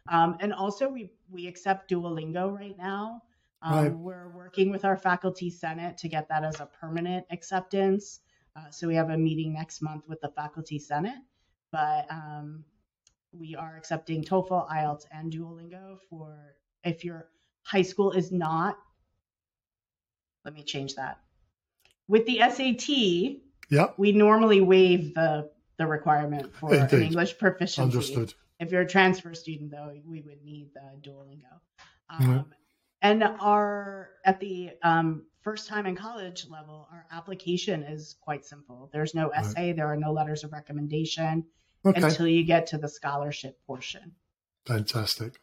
[0.09, 3.23] Um, and also, we we accept Duolingo right now.
[3.61, 3.93] Um, right.
[3.93, 8.19] We're working with our faculty senate to get that as a permanent acceptance.
[8.55, 11.19] Uh, so we have a meeting next month with the faculty senate,
[11.71, 12.63] but um,
[13.31, 17.27] we are accepting TOEFL, IELTS, and Duolingo for if your
[17.63, 18.77] high school is not.
[20.45, 21.19] Let me change that.
[22.07, 22.89] With the SAT,
[23.69, 27.81] yeah, we normally waive the the requirement for an English proficiency.
[27.81, 28.33] Understood.
[28.59, 31.59] If you're a transfer student, though, we would need the Duolingo.
[32.09, 32.45] Um, Mhm.
[33.03, 38.89] And our at the um, first time in college level, our application is quite simple.
[38.91, 39.39] There's no Right.
[39.45, 41.45] essay, there are no letters of recommendation
[41.85, 42.01] Okay.
[42.01, 44.15] until you get to the scholarship portion.
[44.65, 45.39] Fantastic.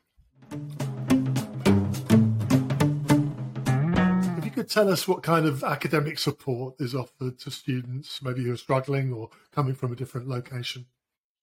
[4.37, 8.43] If you could tell us what kind of academic support is offered to students, maybe
[8.45, 10.87] who are struggling or coming from a different location.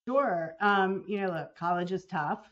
[0.08, 0.56] Sure.
[0.60, 2.50] Um, you know, look, college is tough,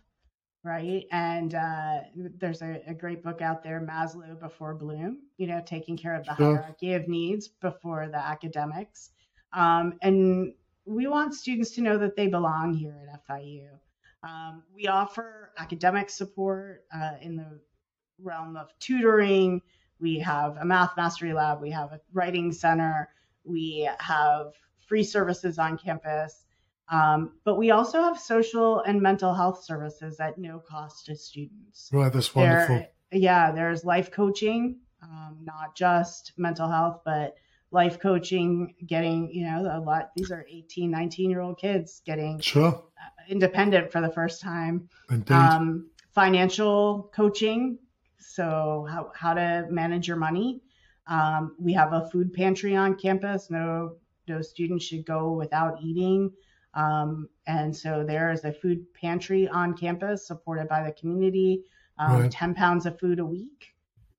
[0.63, 1.05] right?
[1.11, 5.97] And uh, there's a, a great book out there, Maslow Before Bloom, you know, taking
[5.97, 6.57] care of the Sure.
[6.57, 9.09] hierarchy of needs before the academics.
[9.53, 10.53] Um, and
[10.85, 13.69] we want students to know that they belong here at FIU.
[14.21, 17.59] Um, we offer academic support uh, in the
[18.21, 19.61] realm of tutoring.
[19.99, 21.61] We have a math mastery lab.
[21.61, 23.09] We have a writing center.
[23.43, 24.53] We have
[24.87, 26.45] free services on campus.
[26.91, 31.89] Um, but we also have social and mental health services at no cost to students.
[31.93, 32.77] Right, that's wonderful.
[32.77, 37.35] There, yeah, there's life coaching, um, not just mental health, but
[37.71, 42.39] life coaching, getting, you know, a lot, these are 18, 19 year old kids getting
[42.39, 44.89] Sure, uh, independent for the first time.
[45.11, 45.31] indeed.
[45.31, 47.77] Um, financial coaching,
[48.17, 50.61] so how, how to manage your money.
[51.05, 53.49] Um, we have a food pantry on campus.
[53.51, 53.97] No,
[54.27, 56.31] no student should go without eating.
[56.73, 61.63] Um, and so there is a food pantry on campus supported by the community,
[61.97, 62.31] um, Right.
[62.31, 63.73] 10 pounds of food a week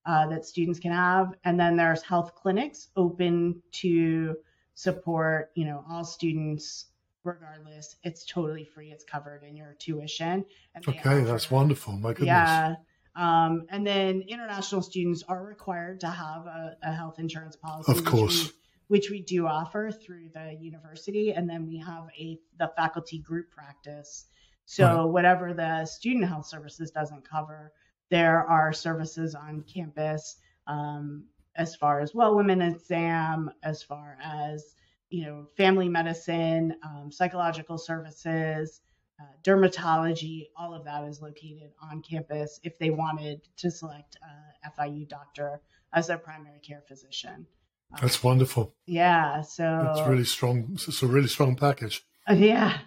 [0.04, 1.34] uh, that students can have.
[1.44, 4.36] And then there's health clinics open to
[4.74, 6.86] support, you know, all students
[7.22, 7.96] regardless.
[8.02, 8.90] It's totally free.
[8.90, 10.44] It's covered in your tuition.
[10.88, 11.94] Okay, that's wonderful.
[11.94, 12.26] My goodness.
[12.26, 12.74] yeah.
[13.16, 17.92] Um, and then international students are required to have a, a health insurance policy.
[17.92, 18.52] Of course.
[18.90, 21.32] Which we do offer through the university.
[21.32, 24.26] And then we have a the faculty group practice.
[24.66, 25.12] So Right.
[25.12, 27.72] whatever the student health services doesn't cover,
[28.10, 31.24] there are services on campus um,
[31.56, 34.74] as far as well women exam, as far as
[35.10, 38.80] you know family medicine, um, psychological services,
[39.20, 44.16] uh, dermatology, all of that is located on campus if they wanted to select
[44.64, 45.60] a FIU doctor
[45.92, 47.46] as their primary care physician.
[48.00, 48.74] That's wonderful.
[48.86, 50.70] yeah, so It's really strong.
[50.74, 52.04] It's a really strong package.
[52.28, 52.78] uh, yeah.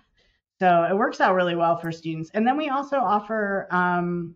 [0.59, 2.29] So it works out really well for students.
[2.33, 4.35] And then we also offer, um,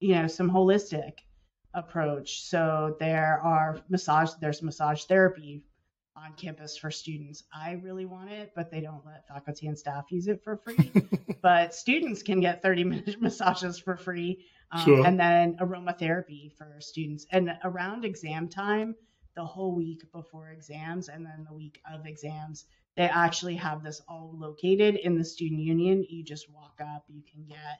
[0.00, 1.18] you know, some holistic
[1.74, 2.42] approach.
[2.44, 5.64] So there are massage, there's massage therapy
[6.16, 7.44] on campus for students.
[7.52, 10.90] I really want it, but they don't let faculty and staff use it for free.
[11.42, 14.46] but students can get 30 minute massages for free.
[14.72, 15.06] Um, Sure.
[15.06, 17.26] And then aromatherapy for students.
[17.30, 18.94] And around exam time,
[19.36, 22.64] the whole week before exams and then the week of exams,
[22.96, 26.04] they actually have this all located in the student union.
[26.08, 27.78] You just walk up, you can get,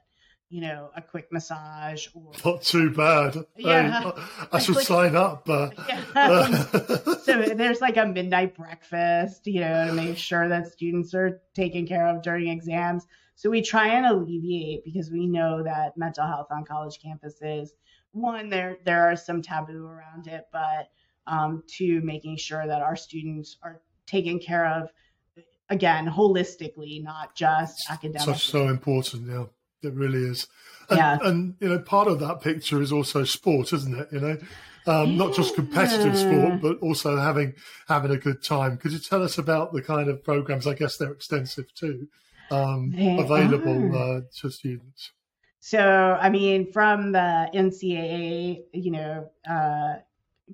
[0.51, 3.37] you know, a quick massage or Not too bad.
[3.57, 4.03] Yeah.
[4.03, 4.13] Hey,
[4.53, 5.47] I should Like- sign up.
[5.47, 6.65] but Yeah.
[7.25, 11.87] so there's like a midnight breakfast, you know, to make sure that students are taken
[11.87, 13.07] care of during exams.
[13.35, 17.69] So we try and alleviate because we know that mental health on college campuses,
[18.13, 20.89] one, there there are some taboo around it, but
[21.27, 24.91] um, two, making sure that our students are taken care of
[25.69, 28.35] again holistically, not just academically.
[28.35, 29.29] so important.
[29.29, 29.45] Yeah,
[29.83, 30.47] it really is.
[30.89, 31.19] And, Yeah.
[31.23, 34.09] and you know, part of that picture is also sport, isn't it?
[34.13, 34.39] You know,
[34.87, 37.55] um, not just competitive sport, but also having
[37.89, 38.77] having a good time.
[38.77, 40.67] Could you tell us about the kind of programs?
[40.67, 42.09] I guess they're extensive too,
[42.51, 45.13] um, They available uh, to students.
[45.59, 45.81] So,
[46.21, 49.97] I mean, from the NCAA, you know, uh,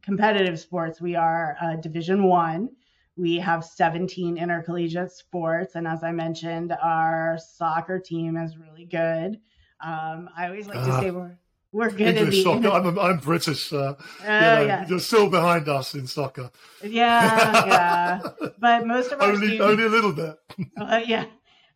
[0.02, 2.70] competitive sports, we are uh, Division One.
[3.16, 9.38] We have 17 intercollegiate sports, and as I mentioned, our soccer team is really good.
[9.84, 11.00] Um, I always like to Ah.
[11.00, 11.36] say we're
[11.72, 12.68] we're good the soccer.
[12.68, 13.72] I'm, I'm British.
[13.72, 16.50] Uh, Oh, you know, yeah, You're still behind us in soccer.
[16.82, 18.20] yeah, yeah.
[18.58, 20.36] But most of our only students, only a little bit.
[20.78, 21.24] Uh, yeah.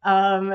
[0.05, 0.53] Um,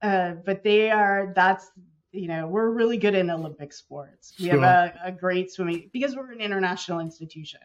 [0.00, 1.70] uh, but they are, that's,
[2.14, 4.34] you know, we're really good in Olympic sports.
[4.38, 4.60] We Sure.
[4.60, 7.60] have a, a great swimming because we're an international institution.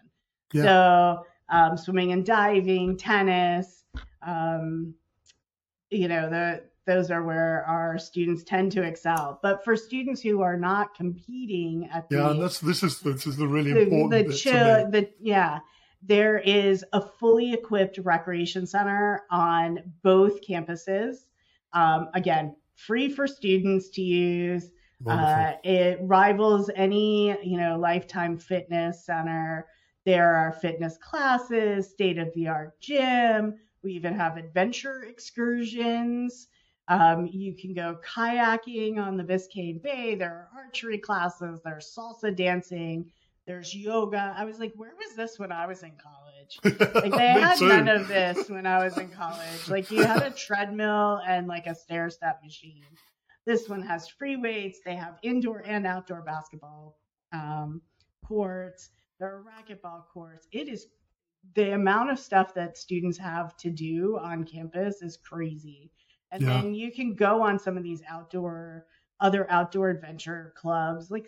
[0.53, 0.63] Yeah.
[0.63, 3.83] So, um, swimming and diving, tennis,
[4.21, 4.95] um,
[5.89, 9.39] you know, the, those are where our students tend to excel.
[9.43, 13.27] But for students who are not competing at Yeah, the and that's this is this
[13.27, 15.59] is the really the, important the chill, the yeah
[16.01, 21.17] there is a fully equipped recreation center on both campuses
[21.73, 22.55] um, again
[22.85, 24.71] free for students to use
[25.07, 29.65] uh, it rivals any you know lifetime fitness center
[30.05, 36.47] there are fitness classes state of the art gym We even have adventure excursions.
[36.87, 40.15] Um, you can go kayaking on the Biscayne Bay.
[40.15, 41.61] There are archery classes.
[41.63, 43.11] There's salsa dancing.
[43.45, 44.33] There's yoga.
[44.35, 46.28] I was like, where was this when I was in college?
[46.63, 49.67] Like they had none of this when I was in college.
[49.69, 52.83] Like you had a treadmill and like a stair step machine.
[53.45, 54.79] This one has free weights.
[54.85, 56.97] They have indoor and outdoor basketball
[57.33, 57.81] um,
[58.25, 58.89] courts.
[59.19, 60.47] There are racquetball courts.
[60.51, 60.87] It is
[61.55, 65.91] the amount of stuff that students have to do on campus is crazy.
[66.31, 66.61] And Yeah.
[66.61, 68.85] then you can go on some of these outdoor,
[69.19, 71.09] other outdoor adventure clubs.
[71.09, 71.27] Like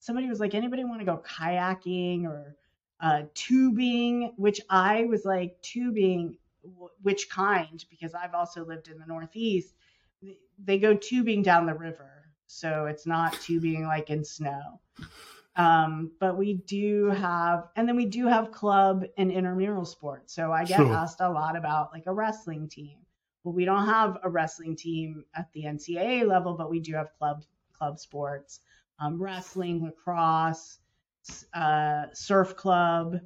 [0.00, 2.56] somebody was like, anybody want to go kayaking or
[3.00, 4.32] uh, tubing?
[4.36, 7.84] Which I was like, tubing, wh- which kind?
[7.90, 9.74] Because I've also lived in the Northeast.
[10.62, 12.10] They go tubing down the river.
[12.46, 14.80] So it's not tubing like in snow.
[15.56, 20.34] Um, but we do have, and then we do have club and intramural sports.
[20.34, 20.92] So I get Sure.
[20.94, 22.98] asked a lot about like a wrestling team.
[23.44, 27.12] Well, we don't have a wrestling team at the NCAA level, but we do have
[27.18, 28.60] club club sports,
[28.98, 30.79] um, wrestling, lacrosse,
[31.54, 33.20] uh, surf club.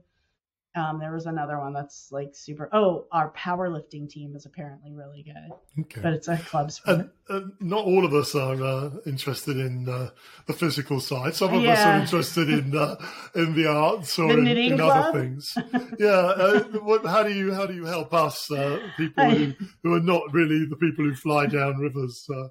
[0.77, 2.68] Um, there was another one that's like super.
[2.72, 6.01] Oh, our powerlifting team is apparently really good, Okay.
[6.01, 6.99] but it's a club sport.
[6.99, 10.11] And, and not all of us are uh, interested in uh,
[10.47, 11.37] the physical side.
[11.37, 12.97] Some of us are interested in uh,
[13.37, 15.57] in the arts or The in, in other things.
[15.99, 16.09] Yeah.
[16.09, 19.53] Uh, what, how do you how do you help us uh, people who,
[19.85, 22.29] who are not really the people who fly down rivers?
[22.29, 22.49] Uh,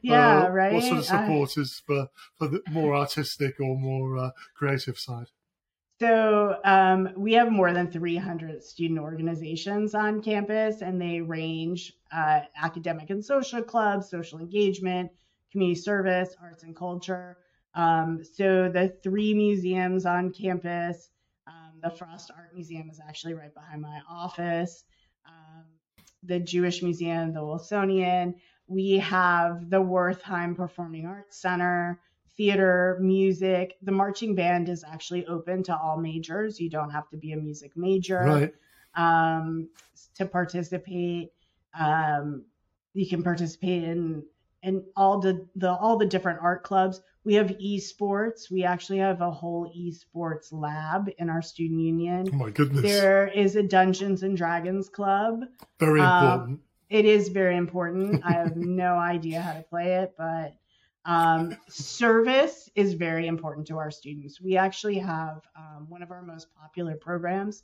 [0.00, 0.72] yeah, uh, right.
[0.72, 2.08] What sort of support is for
[2.38, 5.26] for the more artistic or more uh, creative side?
[5.98, 12.40] So um, we have more than 300 student organizations on campus, and they range uh,
[12.62, 15.10] academic and social clubs, social engagement,
[15.52, 17.38] community service, arts and culture.
[17.74, 21.08] Um, so the three museums on campus,
[21.46, 24.84] um, the Frost Art Museum is actually right behind my office.
[25.26, 25.64] Um,
[26.22, 28.34] the Jewish Museum, the Wolfsonian.
[28.66, 32.00] We have the Wertheim Performing Arts Center
[32.36, 33.76] theater, music.
[33.82, 36.60] The marching band is actually open to all majors.
[36.60, 38.54] You don't have to be a music major Right.
[38.94, 39.68] um,
[40.16, 41.32] to participate.
[41.78, 42.44] Um,
[42.94, 44.24] you can participate in
[44.62, 47.00] in all the, the all the different art clubs.
[47.24, 48.50] We have esports.
[48.50, 52.28] We actually have a whole esports lab in our student union.
[52.32, 52.82] Oh my goodness.
[52.82, 55.42] There is a Dungeons and Dragons club.
[55.78, 56.60] Very um, important.
[56.88, 58.22] It is very important.
[58.24, 60.54] I have no idea how to play it, but
[61.06, 64.40] um, service is very important to our students.
[64.40, 67.62] We actually have um, one of our most popular programs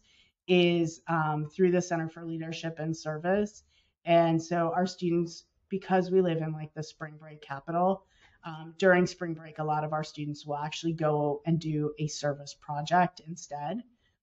[0.49, 3.65] is um, through the Center for Leadership and Service,
[4.05, 8.05] and so our students, because we live in like the spring break capital,
[8.45, 12.09] um, during spring break, a lot of our students will actually go and do a
[12.09, 13.83] service project instead.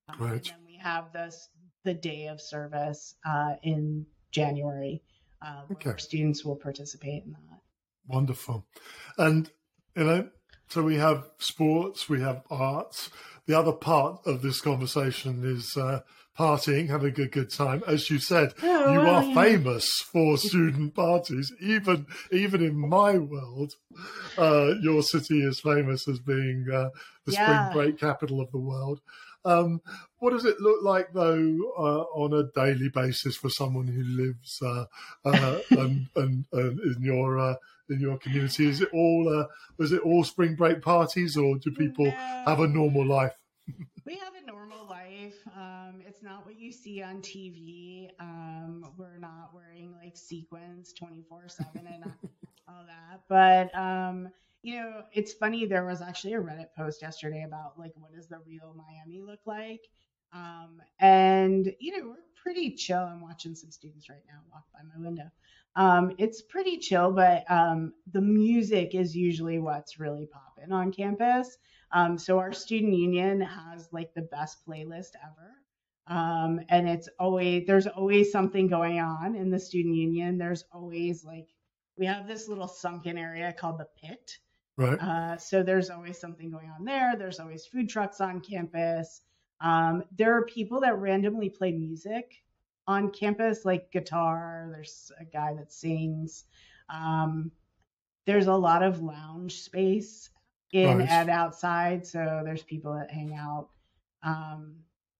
[0.10, 1.50] Um, And then we have this
[1.84, 5.02] the day of service uh, in January,
[5.42, 5.90] uh, where Okay.
[5.92, 7.59] our students will participate in that.
[8.10, 8.66] Wonderful.
[9.20, 9.52] And,
[9.96, 10.30] you know,
[10.68, 13.12] so we have sports, we have arts.
[13.46, 16.02] The other part of this conversation is uh,
[16.38, 17.84] partying, having a good time.
[17.88, 19.34] As you said, Oh, you well, are know.
[19.44, 21.52] famous for student parties.
[21.62, 23.74] Even even in my world,
[24.38, 26.90] uh, your city is famous as being uh,
[27.26, 27.42] the Yeah.
[27.44, 29.02] spring break capital of the world.
[29.46, 29.82] Um,
[30.20, 34.60] what does it look like, though, uh, on a daily basis for someone who lives
[34.62, 34.86] uh,
[35.26, 37.56] uh, and, and, and in your uh,
[37.90, 38.68] in your community?
[38.68, 42.68] Is it all uh, is it all spring break parties, or do people have a
[42.68, 43.34] normal life?
[44.06, 45.36] We have a normal life.
[45.56, 48.10] Um, it's not what you see on TV.
[48.20, 52.04] Um, we're not wearing like sequins 24 7 and
[52.68, 53.22] all that.
[53.28, 54.30] But, um,
[54.64, 55.68] you know, it's funny.
[55.68, 59.42] There was actually a Reddit post yesterday about like, what does the real Miami look
[59.46, 59.82] like?
[60.34, 63.00] Um, and, you know, we're pretty chill.
[63.04, 65.30] I'm watching some students right now walk by my window.
[65.76, 71.58] Um, it's pretty chill, but um, the music is usually what's really popping on campus.
[71.92, 75.56] Um, so our student union has like the best playlist ever.
[76.08, 80.38] Um, and it's always there's always something going on in the student union.
[80.38, 81.48] There's always like
[81.98, 84.38] we have this little sunken area called the pit.
[84.76, 85.00] Right.
[85.00, 87.16] Uh, so there's always something going on there.
[87.18, 89.22] There's always food trucks on campus.
[89.62, 92.42] Um, there are people that randomly play music
[92.90, 94.68] on campus, like guitar.
[94.74, 96.46] There's a guy that sings.
[96.90, 97.52] Um,
[98.26, 100.32] there's a lot of lounge space
[100.74, 101.10] in Right.
[101.10, 102.06] and outside.
[102.06, 103.70] So there's people that hang out.
[104.24, 104.78] Um,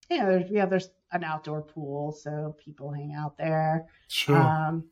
[0.10, 3.86] you know, there's, have there's an outdoor pool, so people hang out there.
[4.08, 4.36] Sure.
[4.36, 4.86] Um,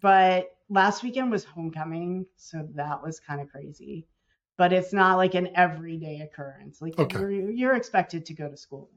[0.00, 4.08] but last weekend was homecoming, so that was kind of crazy.
[4.56, 6.82] But it's not like an everyday occurrence.
[6.82, 7.18] Like Okay.
[7.20, 8.90] you're, you're expected to go to school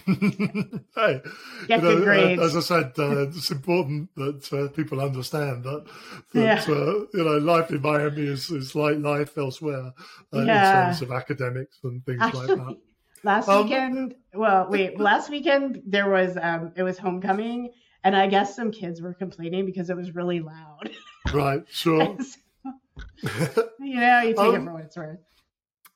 [0.06, 1.20] hey,
[1.68, 2.40] you know, grades.
[2.40, 5.84] As I said, uh, it's important that uh, people understand that,
[6.32, 6.74] that yeah.
[6.74, 9.92] uh, you know life in Miami is, is like life elsewhere
[10.32, 10.40] uh, yeah.
[10.40, 12.76] in terms of academics and things Actually, like that.
[13.24, 17.70] Last um, weekend, well, wait, last weekend there was um, it was homecoming,
[18.04, 20.90] and I guess some kids were complaining because it was really loud.
[21.32, 22.16] Right, sure.
[22.20, 25.18] so, you know, you take um, it for what it's worth.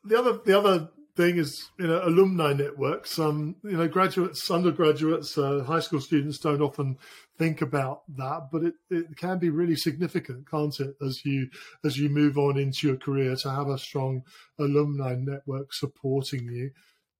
[0.05, 5.37] The other, the other thing is you know alumni networks um you know graduates undergraduates
[5.37, 6.97] uh, high school students don't often
[7.39, 11.49] think about that but it, it can be really significant can't it as you
[11.85, 14.23] as you move on into your career to have a strong
[14.59, 16.71] alumni network supporting you.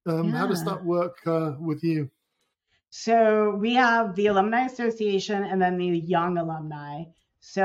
[0.07, 0.39] Um, yeah.
[0.39, 2.11] how does that work uh, with you?
[2.91, 7.05] So we have the alumni association and then the young alumni.
[7.41, 7.65] So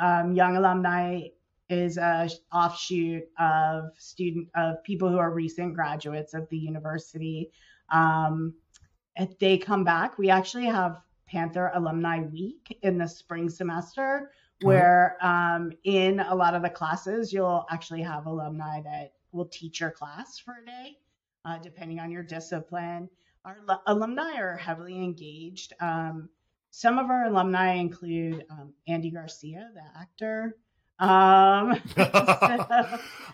[0.00, 1.28] um, young alumni
[1.68, 7.50] is a offshoot of student of people who are recent graduates of the university.
[7.90, 8.54] Um,
[9.16, 14.30] if they come back, we actually have Panther Alumni Week in the spring semester,
[14.62, 19.80] where um, in a lot of the classes you'll actually have alumni that will teach
[19.80, 20.98] your class for a day,
[21.44, 23.08] uh, depending on your discipline.
[23.44, 25.72] Our alumni are heavily engaged.
[25.80, 26.28] Um,
[26.70, 30.56] some of our alumni include um, Andy Garcia, the actor,
[30.98, 31.80] um,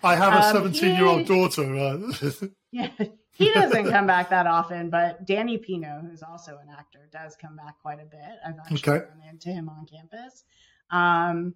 [0.02, 1.98] I have a 17 um, year old daughter.
[2.74, 2.88] Yeah,
[3.32, 7.54] he doesn't come back that often, but Danny Pino, who's also an actor, does come
[7.54, 8.20] back quite a bit.
[8.46, 9.04] I've actually okay.
[9.06, 10.44] run into him on campus.
[10.88, 11.54] Um,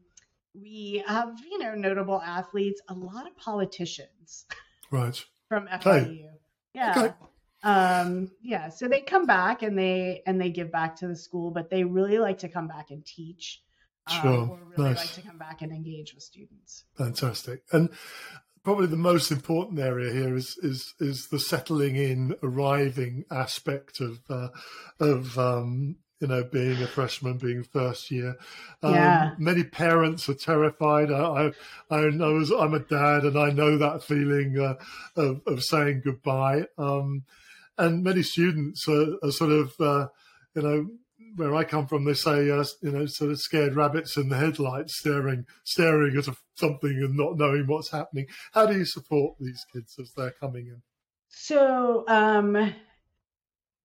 [0.54, 4.44] we have, you know, notable athletes, a lot of politicians.
[4.90, 5.24] Right.
[5.48, 5.82] from FIU.
[5.82, 6.30] Hey.
[6.74, 6.94] Yeah.
[6.96, 7.14] Okay.
[7.62, 8.68] Um, yeah.
[8.68, 11.84] So they come back and they and they give back to the school, but they
[11.84, 13.62] really like to come back and teach.
[14.09, 14.32] Um, sure.
[14.32, 14.98] Um, really nice.
[14.98, 16.84] like to come back and engage with students.
[16.96, 17.62] Fantastic.
[17.72, 17.90] And
[18.66, 24.18] probably the most important area here is is is the settling in, arriving aspect of
[24.28, 24.48] uh,
[24.98, 28.34] of um, you know being a freshman, being first year.
[28.82, 29.34] Um, yeah.
[29.38, 31.12] Many parents are terrified.
[31.12, 31.52] I
[31.90, 34.74] I, I know I'm a dad, and I know that feeling uh,
[35.14, 36.64] of of saying goodbye.
[36.76, 37.24] Um,
[37.78, 40.09] and many students are, are sort of uh,
[40.54, 40.86] you know
[41.35, 44.37] where I come from, they say, uh, you know, sort of scared rabbits in the
[44.37, 48.27] headlights, staring, staring at something and not knowing what's happening.
[48.53, 50.83] How do you support these kids as they're coming in?
[51.29, 52.74] So, um,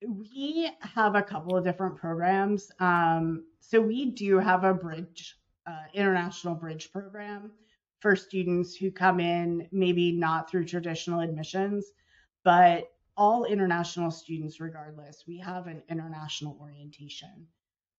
[0.08, 2.72] we have a couple of different programs.
[2.80, 5.38] Um, so we do have a bridge,
[5.68, 7.52] uh, international bridge program
[8.00, 11.86] for students who come in, maybe not through traditional admissions,
[12.44, 17.48] but all international students, regardless, we have an international orientation,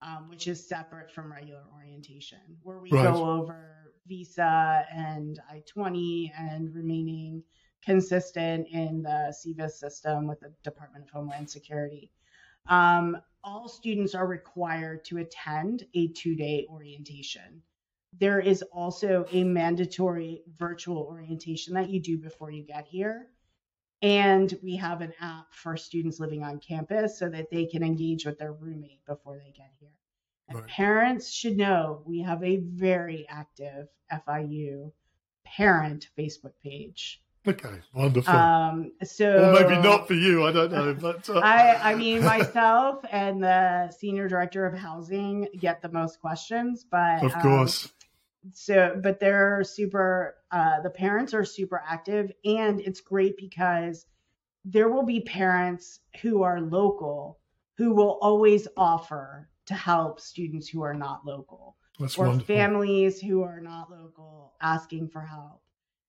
[0.01, 3.13] um, which is separate from regular orientation, where we right.
[3.13, 7.43] go over visa and I 20 and remaining
[7.85, 12.11] consistent in the SEVIS system with the Department of Homeland Security.
[12.69, 17.63] Um, all students are required to attend a two day orientation.
[18.19, 23.29] There is also a mandatory virtual orientation that you do before you get here.
[24.03, 28.27] And we have an app for students living on campus so that they can engage
[28.27, 29.91] with their roommate before they get here.
[30.49, 30.69] And right.
[30.69, 34.93] parents should know we have a very active FIU
[35.45, 37.23] parent Facebook page.
[37.47, 38.35] Okay, wonderful.
[38.35, 40.47] Um, so well, maybe not for you.
[40.47, 41.39] I don't know, but uh...
[41.45, 47.25] I, I mean, myself and the senior director of housing get the most questions, but
[47.25, 47.91] of course, um,
[48.53, 54.07] so but they're super uh, the parents are super active and it's great because
[54.65, 57.39] there will be parents who are local
[57.77, 61.77] who will always offer to help students who are not local.
[61.99, 62.55] That's or wonderful.
[62.55, 65.63] families who are not local asking for help.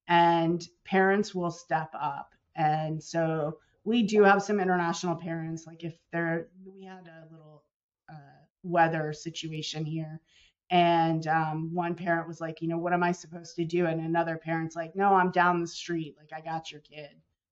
[0.07, 2.33] And parents will step up.
[2.55, 7.63] And so we do have some international parents like if they're we had a little
[8.09, 10.21] uh, weather situation here
[10.69, 13.85] and um, one parent was like, you know, what am I supposed to do?
[13.85, 16.15] And another parent's like, no, I'm down the street.
[16.17, 17.09] Like, I got your kid.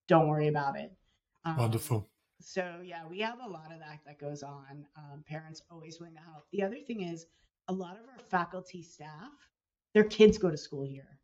[0.08, 0.92] Don't worry about it.
[1.46, 2.08] Um, Wonderful.
[2.40, 4.86] So, yeah, we have a lot of that that goes on.
[4.98, 6.46] Um, parents always willing to help.
[6.52, 7.28] The other thing is,
[7.68, 9.32] a lot of our faculty staff,
[9.94, 11.20] their kids go to school here,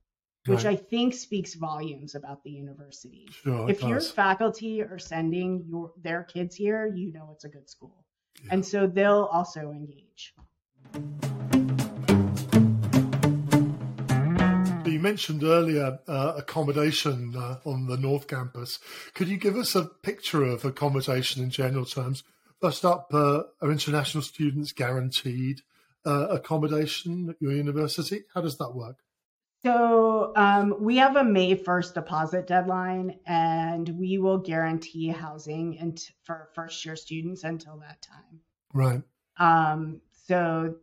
[0.46, 0.74] which right.
[0.74, 3.28] I think speaks volumes about the university.
[3.32, 7.70] Sure, if your faculty are sending your their kids here, you know it's a good
[7.70, 8.06] school.
[8.44, 8.50] Yeah.
[8.54, 10.36] And so they'll also engage.
[14.98, 18.80] You mentioned earlier uh, accommodation uh, on the North Campus.
[19.14, 22.24] Could you give us a picture of accommodation in general terms?
[22.60, 25.62] First up, uh, are international students guaranteed
[26.04, 28.24] uh, accommodation at your university?
[28.34, 28.98] How does that work?
[29.64, 36.00] So um, we have a May 1st deposit deadline, and we will guarantee housing and
[36.24, 38.40] for first year students until that time.
[38.74, 39.02] Right.
[39.38, 40.76] Um, so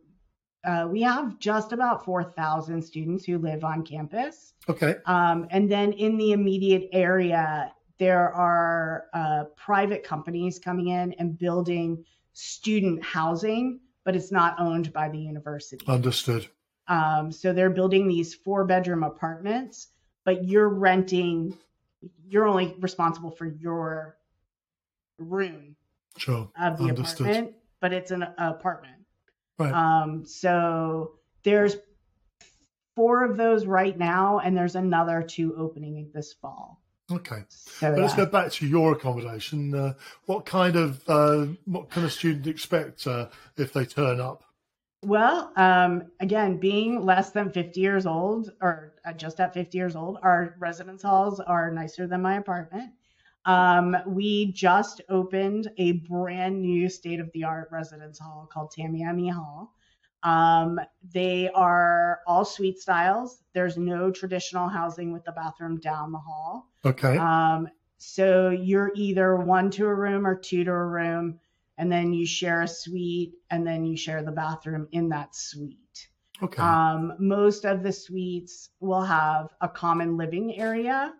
[0.65, 4.53] uh, we have just about 4,000 students who live on campus.
[4.67, 4.95] Okay.
[5.05, 11.37] Um, and then in the immediate area, there are uh, private companies coming in and
[11.37, 12.03] building
[12.33, 15.85] student housing, but it's not owned by the university.
[15.87, 16.47] Understood.
[16.87, 19.87] Um, so they're building these four bedroom apartments,
[20.23, 21.57] but you're renting,
[22.27, 24.17] you're only responsible for your
[25.17, 25.75] room
[26.17, 26.49] Sure.
[26.59, 27.27] of the Understood.
[27.27, 28.94] apartment, but it's an apartment.
[29.57, 29.73] Right.
[29.73, 31.77] Um, so there's
[32.95, 36.81] four of those right now, and there's another two opening this fall.
[37.11, 37.43] Okay.
[37.49, 39.75] So But let's go back to your accommodation.
[39.75, 39.93] Uh,
[40.25, 43.27] what kind of uh, what kind of student expect uh,
[43.57, 44.43] if they turn up?
[45.03, 49.95] Well, um, again, being less than 50 years old or uh, just at 50 years
[49.95, 52.91] old, our residence halls are nicer than my apartment.
[53.45, 59.31] Um, we just opened a brand new state of the art residence hall called Tamiami
[59.31, 59.71] Hall.
[60.23, 60.79] Um,
[61.13, 63.43] they are all suite styles.
[63.53, 66.71] There's no traditional housing with the bathroom down the hall.
[66.83, 67.17] Okay.
[67.17, 67.67] Um,
[67.97, 71.39] so you're either one to a room or two to a room,
[71.77, 76.09] and then you share a suite, and then you share the bathroom in that suite.
[76.41, 76.61] okay.
[76.61, 81.13] Um, most of the suites will have a common living area.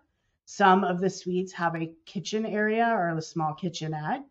[0.46, 4.22] Some of the suites have a kitchen area or a small kitchenette.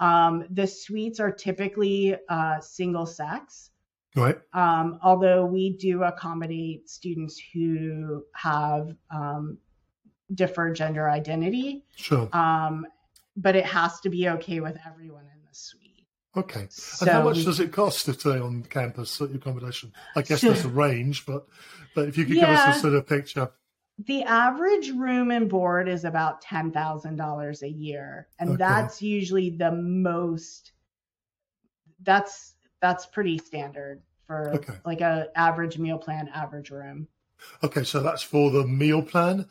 [0.00, 3.70] Um, the suites are typically uh, single sex,
[4.16, 4.38] right.
[4.52, 9.58] um, although we do accommodate students who have um,
[10.34, 12.28] different gender identity Sure.
[12.32, 12.84] um,
[13.36, 16.08] but it has to be okay with everyone in the suite.
[16.36, 16.66] Okay.
[16.70, 19.92] So and how much does it cost to stay on campus at your accommodation?
[20.16, 20.52] I guess Sure.
[20.52, 21.46] there's a range, but
[21.94, 23.50] but if you could give us a sort of picture.
[23.98, 28.58] The average room and board is about ten thousand dollars a year, and Okay.
[28.58, 30.72] that's usually the most.
[32.02, 34.74] That's that's pretty standard for Okay.
[34.84, 37.06] like a average meal plan, average room.
[37.62, 39.48] Okay, so that's for the meal plan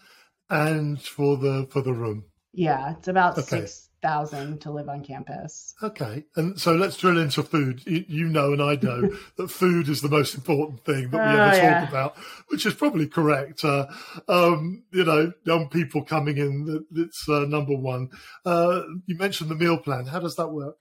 [0.50, 2.26] and for the for the room.
[2.54, 3.58] Yeah, it's about Okay.
[3.58, 5.74] six thousand to live on campus.
[5.82, 7.82] Okay, and so let's drill into food.
[7.86, 11.40] You, you know, and I know that food is the most important thing that we
[11.40, 11.80] Oh, ever yeah.
[11.82, 12.18] talk about,
[12.50, 13.64] which is probably correct.
[13.64, 13.88] Uh,
[14.28, 18.10] um, you know, young people coming in, it's uh, number one.
[18.46, 20.06] Uh, you mentioned the meal plan.
[20.06, 20.76] How does that work?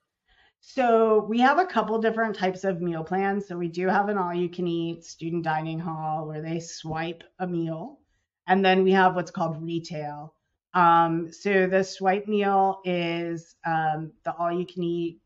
[0.63, 3.47] So we have a couple different types of meal plans.
[3.47, 7.97] So we do have an all-you-can-eat student dining hall where they swipe a meal,
[8.47, 10.35] and then we have what's called retail.
[10.73, 15.19] Um, so the swipe meal is um, the all-you-can-eat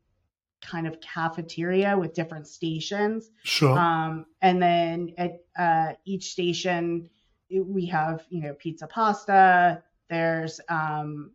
[0.61, 3.77] kind of cafeteria with different stations, Sure.
[3.77, 7.09] um, and then at uh, each station
[7.49, 9.83] it- we have you know pizza, pasta.
[10.09, 11.31] There's um,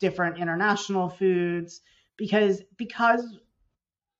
[0.00, 1.80] different international foods
[2.16, 3.38] because because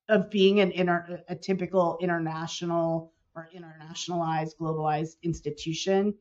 [0.09, 6.15] of being an inter, a typical international or internationalized globalized institution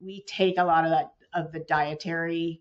[0.00, 2.60] we take a lot of that of the dietary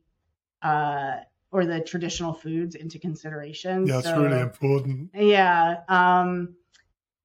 [0.62, 1.18] uh,
[1.52, 5.10] or the traditional foods into consideration yeah, it's So- really important.
[5.14, 6.56] yeah um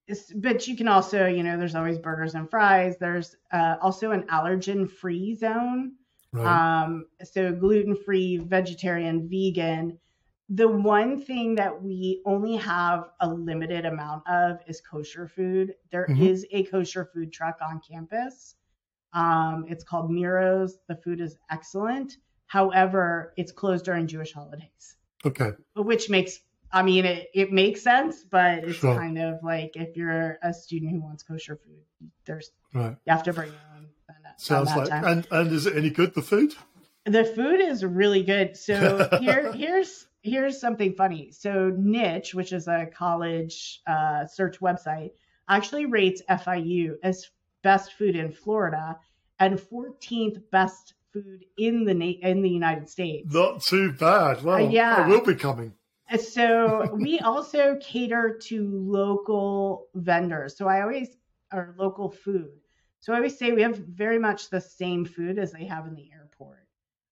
[0.07, 4.11] it's, but you can also you know there's always burgers and fries there's uh, also
[4.11, 5.93] an allergen free zone
[6.33, 6.83] Right.
[6.83, 9.97] um, so gluten free, vegetarian, vegan.
[10.49, 15.75] The one thing that we only have a limited amount of is kosher food.
[15.93, 16.49] There is Mhm.
[16.51, 18.57] a kosher food truck on campus.
[19.15, 20.77] Um, it's called Miro's.
[20.89, 22.17] The food is excellent.
[22.47, 25.53] However, it's closed during Jewish holidays, okay.
[25.77, 26.41] which makes
[26.73, 28.97] I mean it, it makes sense, but it's Sure.
[28.97, 32.97] kind of like if you're a student who wants kosher food, there's Right.
[33.07, 33.89] you have to bring your own.
[34.25, 34.89] that- Sounds like.
[34.89, 35.05] time.
[35.05, 36.15] And and is it any good?
[36.15, 36.55] The food?
[37.05, 38.57] The food is really good.
[38.57, 41.31] So here, here's here's something funny.
[41.33, 45.11] So Niche, which is a college uh, search website,
[45.49, 47.31] actually rates FIU as
[47.65, 48.97] best food in Florida
[49.41, 53.35] and 14th best food in the na- in the United States.
[53.35, 54.43] Not too bad.
[54.45, 54.97] Well, Uh, yeah.
[55.05, 55.73] I will be coming.
[56.21, 60.57] So we also cater to local vendors.
[60.57, 61.17] So I always
[61.53, 62.53] or local food.
[63.01, 65.95] So I always say we have very much the same food as they have in
[65.95, 66.67] the airport.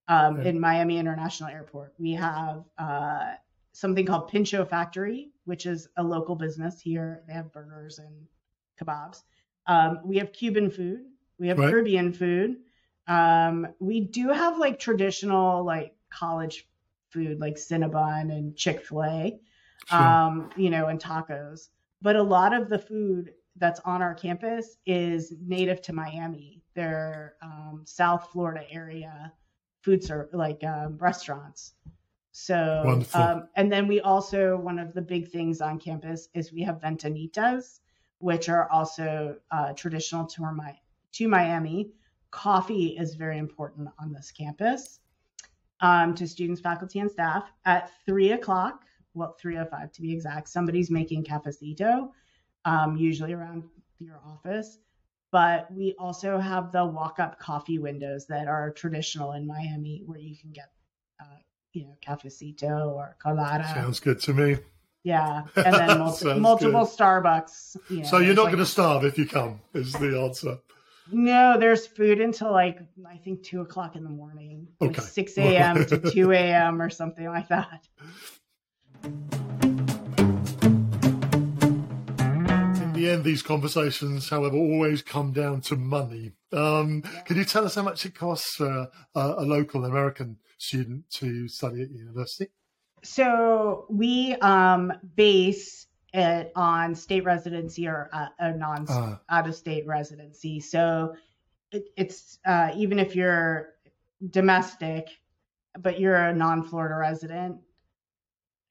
[0.09, 0.41] Um.
[0.41, 3.35] In Miami International Airport, we have uh,
[3.73, 7.23] something called Pincho Factory, which is a local business here.
[7.27, 8.15] They have burgers and
[8.79, 9.23] kebabs.
[9.67, 11.01] Um, we have Cuban food.
[11.39, 11.71] We have Right.
[11.71, 12.57] Caribbean food.
[13.07, 16.69] Um, we do have like traditional like college
[17.11, 19.41] food like Cinnabon and Chick Fil A,
[19.87, 19.99] Sure.
[19.99, 21.69] um, you know, and tacos.
[22.01, 26.59] But a lot of the food that's on our campus is native to Miami.
[26.75, 29.31] their um, South Florida area
[29.83, 31.75] food ser- like um, restaurants.
[32.31, 36.63] So, um, and then we also one of the big things on campus is we
[36.63, 37.81] have ventanitas,
[38.23, 40.79] which are also uh, traditional to my
[41.13, 41.91] to Miami.
[42.31, 45.01] Coffee is very important on this campus
[45.81, 47.51] um, to students, faculty, and staff.
[47.65, 52.11] At three o'clock, well, three o five to be exact, somebody's making cafecito,
[52.65, 53.65] um, usually around
[53.99, 54.79] your office.
[55.33, 60.37] But we also have the walk-up coffee windows that are traditional in Miami, where you
[60.37, 60.71] can get,
[61.21, 61.41] uh,
[61.73, 63.65] you know, cafecito or colada.
[63.75, 64.59] Sounds good to me.
[65.05, 66.97] Yeah, and then multi- multiple good.
[66.97, 67.77] Starbucks.
[67.91, 70.59] You know, So you're not like- going to starve if you come, is the answer.
[71.11, 72.79] No, there's food until like
[73.09, 75.85] I think two o'clock in the morning, like six a.m.
[75.87, 76.81] to two a.m.
[76.81, 77.87] or something like that.
[81.43, 86.33] In the end, these conversations, however, always come down to money.
[86.53, 87.21] Um, Yeah.
[87.23, 91.49] Can you tell us how much it costs for a, a local American student to
[91.49, 92.49] study at university?
[93.05, 99.21] So we um, base it on state residency or uh, a non Ah.
[99.29, 100.61] out of state residency.
[100.61, 101.17] So
[101.71, 103.71] it, it's uh, even if you're
[104.31, 105.09] domestic,
[105.79, 107.57] but you're a non Florida resident,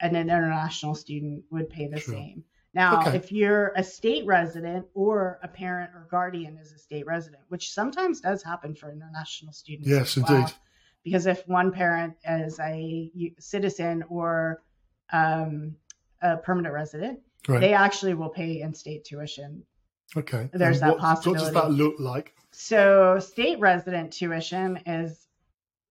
[0.00, 2.14] and an international student would pay the Sure.
[2.14, 2.44] same.
[2.74, 3.16] Now, Okay.
[3.16, 7.70] if you're a state resident or a parent or guardian is a state resident, which
[7.70, 9.90] sometimes does happen for international students.
[9.90, 10.54] Yes, well, indeed.
[11.04, 14.62] Because if one parent is a citizen or
[15.12, 15.74] um,
[16.20, 17.60] a permanent resident, Right.
[17.60, 19.64] they actually will pay in-state tuition.
[20.16, 20.48] okay.
[20.52, 22.34] there's And that what, What does that look like?
[22.52, 25.26] So, state resident tuition is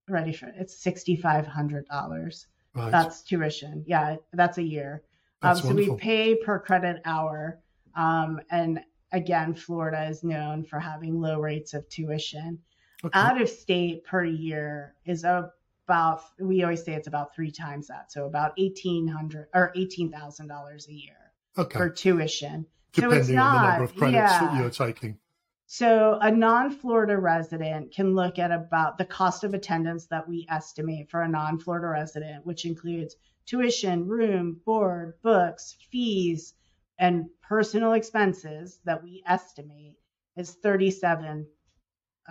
[0.08, 2.48] ready for it's sixty five hundred dollars.
[2.74, 2.90] Right.
[2.92, 3.84] That's tuition.
[3.86, 5.04] Yeah, that's a year.
[5.42, 5.96] Um, That's so wonderful.
[5.96, 7.60] we pay per credit hour.
[7.96, 8.80] Um, and
[9.12, 12.60] again, Florida is known for having low rates of tuition.
[13.04, 13.18] Okay.
[13.18, 18.12] Out of state per year is about we always say it's about three times that.
[18.12, 21.78] So about eighteen hundred or eighteen thousand dollars a year okay.
[21.78, 22.66] for tuition.
[22.94, 25.18] Depending so it's on the number of credits that you're taking.
[25.66, 31.10] So a non-Florida resident can look at about the cost of attendance that we estimate
[31.10, 36.54] for a non-Florida resident, which includes tuition, room, board, books, fees,
[37.00, 39.96] and personal expenses that we estimate
[40.36, 41.48] is thirty-seven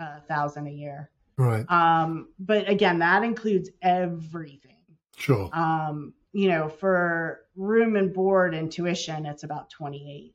[0.01, 1.09] uh, thousand a year.
[1.37, 1.65] Right.
[1.69, 4.77] Um, but again, that includes everything.
[5.17, 5.49] Sure.
[5.53, 10.33] Um, you know, for room and board and tuition, it's about twenty-eight.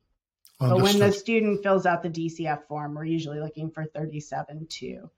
[0.59, 5.11] But when the student fills out the DCF form, we're usually looking for 37 too.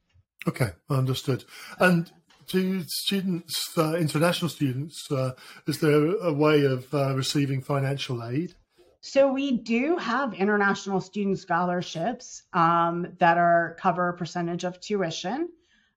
[0.48, 1.44] Okay, understood.
[1.78, 2.10] And
[2.48, 5.32] to students, uh, international students, uh,
[5.66, 8.54] is there a way of uh, receiving financial aid?
[9.00, 15.48] So we do have international student scholarships um, that are cover a percentage of tuition.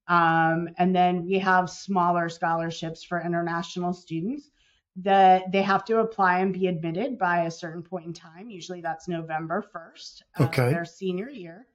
[0.08, 4.52] Um, and then we have smaller scholarships for international students
[4.98, 8.50] that they have to apply and be admitted by a certain point in time.
[8.50, 10.70] Usually that's November 1st of Okay.
[10.70, 11.68] their senior year.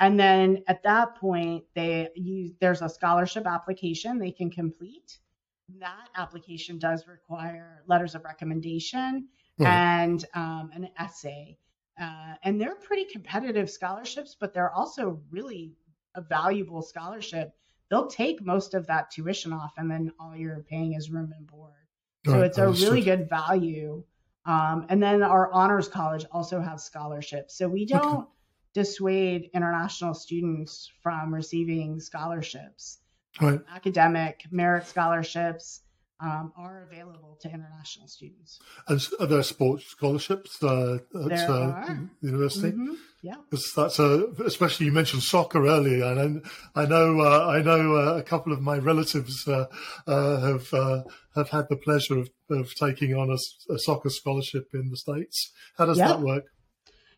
[0.00, 5.18] And then at that point, they use there's a scholarship application they can complete.
[5.78, 9.28] That application does require letters of recommendation
[9.58, 10.02] Right.
[10.02, 11.58] and um, an essay.
[12.00, 15.72] Uh, and they're pretty competitive scholarships, but they're also really
[16.16, 17.52] a valuable scholarship.
[17.88, 21.46] They'll take most of that tuition off, and then all you're paying is room and
[21.46, 21.72] board.
[22.26, 24.02] So Right, it's a really good value.
[24.46, 27.56] Um, and then our honors college also has scholarships.
[27.56, 28.26] So we don't
[28.72, 32.98] dissuade international students from receiving scholarships.
[33.40, 33.60] Right.
[33.72, 35.83] Academic merit scholarships
[36.20, 38.60] um, are available to international students.
[38.88, 42.72] And are there sports scholarships uh, at There uh, university?
[42.76, 43.36] Mhm, Yeah.
[43.50, 46.42] Because that's a, especially you mentioned soccer earlier, and
[46.74, 49.66] I I know uh, I know uh, a couple of my relatives uh,
[50.06, 51.02] uh, have uh,
[51.34, 55.52] have had the pleasure of, of taking on a soccer scholarship in the states.
[55.76, 56.08] How does Yeah.
[56.08, 56.44] that work?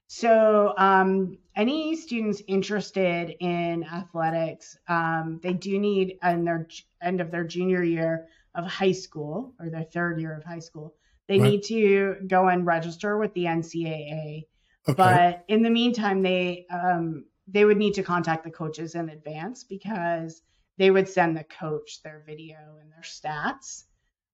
[0.09, 6.69] So, um, any students interested in athletics, um, they do need in their
[7.03, 10.95] end of their junior year of high school or their third year of high school,
[11.29, 11.51] they Right.
[11.53, 14.47] need to go and register with the NCAA.
[14.89, 19.09] Okay, But in the meantime, they um, they would need to contact the coaches in
[19.09, 20.43] advance because
[20.79, 23.85] they would send the coach their video and their stats.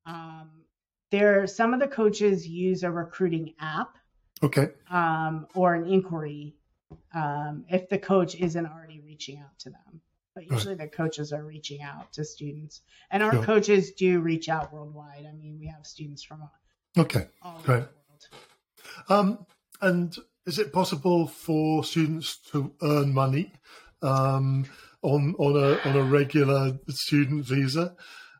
[0.06, 0.64] Um,
[1.10, 3.96] there, some of the coaches use a recruiting app
[4.42, 6.56] okay, um, or an inquiry
[7.14, 10.00] um, if the coach isn't already reaching out to them.
[10.35, 13.45] But usually the coaches are reaching out to students, and our Sure.
[13.45, 15.26] coaches do reach out worldwide.
[15.26, 16.49] I mean, we have students from
[16.97, 17.28] okay.
[17.43, 17.85] all over Great.
[17.85, 18.28] the world.
[19.09, 19.47] Um,
[19.80, 20.16] and
[20.47, 23.53] is it possible for students to earn money
[24.01, 24.64] um,
[25.03, 27.95] on on a on a regular student visa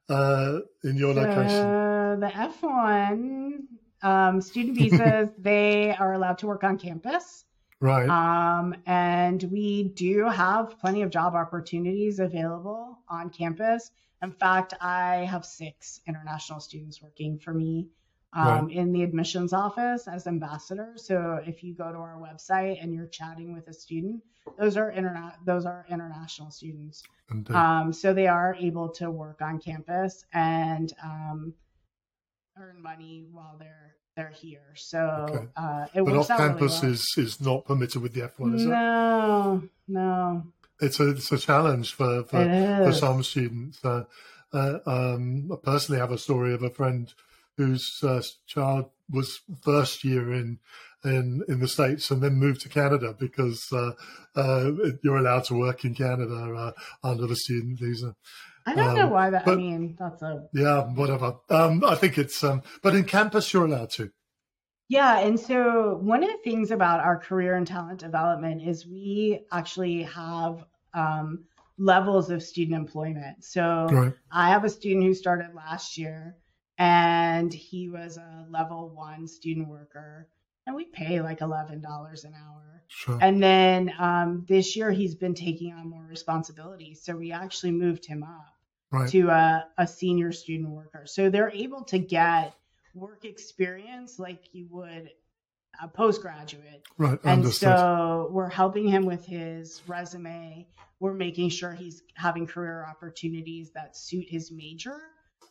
[0.09, 1.91] uh, in your location?
[2.21, 3.59] the F1
[4.03, 7.45] um, student visas, they are allowed to work on campus.
[7.83, 8.09] Right.
[8.09, 13.91] Um, and we do have plenty of job opportunities available on campus.
[14.23, 17.89] In fact, I have six international students working for me
[18.35, 18.77] um, right.
[18.77, 21.05] in the admissions office as ambassadors.
[21.09, 24.23] So if you go to our website and you're chatting with a student,
[24.57, 27.03] those are interna- those are international students.
[27.49, 31.53] Um, so they are able to work on campus and um,
[32.57, 34.75] earn money while they're they're here.
[34.75, 35.47] So okay.
[35.57, 36.93] uh, it but works off campus really well.
[36.93, 39.71] is is not permitted with the F1, is no, it?
[39.89, 40.45] No,
[40.81, 42.45] It's a it's a challenge for for,
[42.85, 43.85] for some students.
[43.85, 44.05] Uh,
[44.53, 47.13] uh, um, I personally have a story of a friend
[47.57, 50.59] whose uh, child was first year in
[51.05, 53.93] in in the states and then moved to Canada because uh,
[54.37, 54.71] uh,
[55.03, 56.73] you're allowed to work in Canada uh,
[57.07, 58.15] under the student visa.
[58.67, 59.45] I don't um, know why that.
[59.45, 61.37] But, I mean, that's a yeah, whatever.
[61.51, 64.11] Um, I think it's um, but in campus you're allowed to.
[64.89, 69.41] Yeah, and so one of the things about our career and talent development is we
[69.51, 71.45] actually have um,
[71.79, 73.43] levels of student employment.
[73.43, 74.13] So right.
[74.31, 76.37] I have a student who started last year,
[76.77, 80.29] and he was a level one student worker,
[80.67, 82.83] and we pay like eleven dollars an hour.
[82.89, 83.19] Sure.
[83.21, 88.05] And then um, this year he's been taking on more responsibility, so we actually moved
[88.05, 88.52] him up
[88.93, 89.09] right.
[89.11, 91.05] to a, a senior student worker.
[91.07, 92.55] So they're able to get
[92.95, 95.11] work experience like you would
[95.83, 96.83] a postgraduate.
[96.99, 97.19] Right.
[97.25, 100.67] And so we're helping him with his resume.
[101.01, 105.01] We're making sure he's having career opportunities that suit his major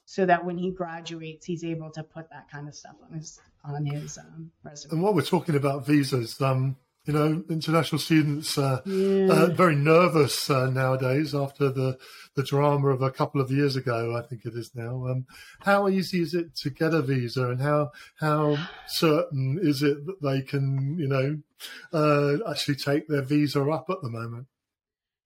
[0.06, 3.40] so that when he graduates he's able to put that kind of stuff on his
[3.64, 4.94] on his um, resume.
[4.94, 9.28] And what we're talking about visas, um, you know, international students uh, yeah.
[9.28, 11.98] uh, very nervous uh, nowadays after the
[12.36, 14.16] the drama of a couple of years ago.
[14.16, 15.08] I think it is now.
[15.08, 15.26] Um,
[15.62, 20.22] how easy is it to get a visa, and how how certain is it that
[20.22, 21.40] they can, you know,
[21.92, 24.46] uh, actually take their visa up at the moment?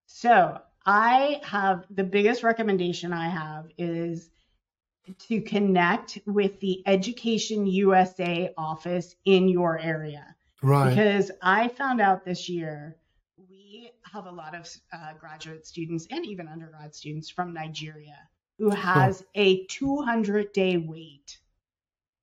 [0.05, 4.29] So I have the biggest recommendation I have is
[5.27, 10.89] to connect with the Education USA office in your area Right.
[10.89, 12.97] Because I found out this year
[13.37, 18.17] we have a lot of uh, graduate students and even undergrad students from Nigeria
[18.57, 19.29] who has oh.
[19.35, 21.37] a 200 day wait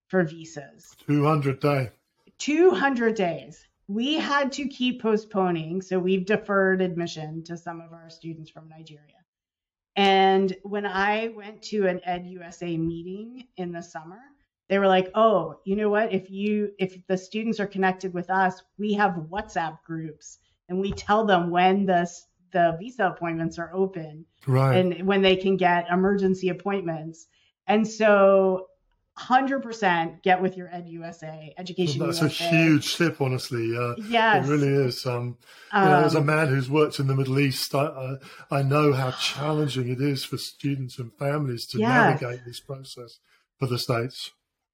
[0.08, 0.96] for visas.
[1.06, 1.90] 200 day.
[2.38, 3.66] 200 days.
[3.88, 8.68] We had to keep postponing, so we've deferred admission to some of our students from
[8.68, 9.22] Nigeria.
[9.96, 14.20] And when I went to an EdUSA meeting in the summer,
[14.68, 16.12] they were like, "Oh, you know what?
[16.12, 20.38] If you if the students are connected with us, we have WhatsApp groups
[20.68, 22.10] and we tell them when the
[22.52, 24.76] the visa appointments are open right.
[24.76, 27.26] and when they can get emergency appointments."
[27.68, 28.66] And so
[29.18, 32.00] 100% get with your Ed USA education.
[32.00, 32.44] Well, that's USA.
[32.44, 33.76] a huge tip, honestly.
[33.76, 35.04] Uh, yes, it really is.
[35.04, 35.36] Um,
[35.70, 37.84] um, know, as a um, man who's worked in the Middle East, I,
[38.50, 43.18] I, I, know how challenging it is for students and families to navigate this process
[43.58, 44.32] for the states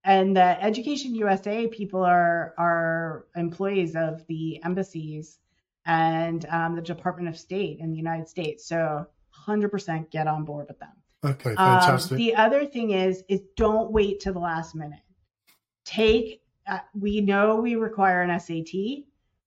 [0.08, 5.38] and the Education USA people are are employees of the embassies
[5.84, 8.66] and um, the Department of State in the United States.
[8.66, 9.06] So
[9.46, 10.92] 100% get on board with them.
[11.24, 12.12] Okay, um, fantastic.
[12.12, 15.00] Um, the other thing is is don't wait to the last minute.
[15.84, 19.04] Take uh, we know we require an SAT.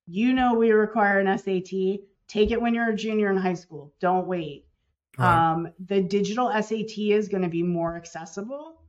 [0.07, 2.01] You know we require an SAT.
[2.27, 3.93] Take it when you're a junior in high school.
[3.99, 4.65] Don't wait.
[5.17, 5.51] Right.
[5.53, 8.80] Um, the digital SAT is going to be more accessible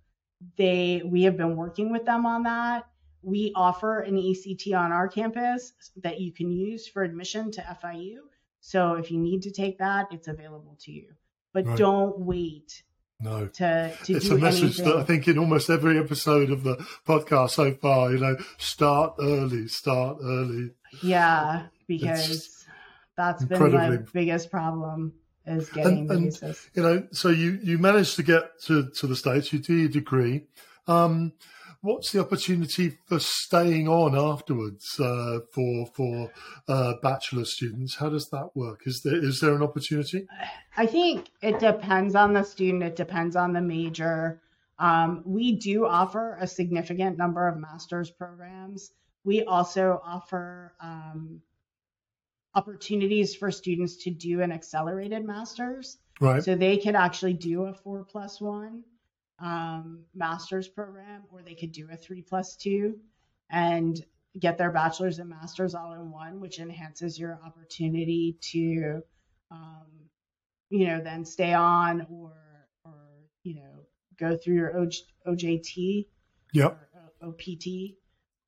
[0.57, 2.87] they we have been working with them on that.
[3.23, 5.73] We offer an ACT on our campus
[6.03, 8.17] that you can use for admission to FIU.
[8.61, 11.09] So if you need to take that, it's available to you.
[11.53, 11.79] But right.
[11.79, 12.83] don't wait
[13.23, 13.47] no.
[13.47, 14.85] To, to it's a message anything.
[14.87, 16.77] that I think in almost every episode of the
[17.07, 20.71] podcast so far, you know, start early, start early.
[21.03, 22.65] Yeah, because
[23.17, 25.13] that's been my biggest problem
[25.47, 26.69] is getting and, visas.
[26.75, 29.53] you know, so you you managed to get to to the states.
[29.53, 30.47] You do your degree.
[30.87, 31.33] Um,
[31.83, 36.31] what's the opportunity for staying on afterwards uh, for for
[36.69, 37.97] uh, bachelor students?
[37.97, 38.83] How does that work?
[38.87, 40.27] Is there is there an opportunity?
[40.77, 42.83] I think it depends on the student.
[42.83, 44.41] It depends on the major.
[44.79, 48.91] Um, we do offer a significant number of master's programs.
[49.25, 51.43] We also offer um,
[52.55, 55.99] opportunities for students to do an accelerated master's.
[56.21, 56.43] Right.
[56.43, 58.85] So they could actually do a four plus one
[59.39, 62.99] um, master's program, or they could do a three plus two
[63.51, 64.05] and
[64.39, 69.03] get their bachelor's and master's all in one, which enhances your opportunity to
[69.51, 69.87] um,
[70.73, 72.33] you know, then stay on or
[72.85, 72.95] or
[73.43, 73.87] you know
[74.19, 74.87] go through your
[75.27, 76.07] OJT
[76.55, 76.79] yep.
[77.23, 77.97] or OPT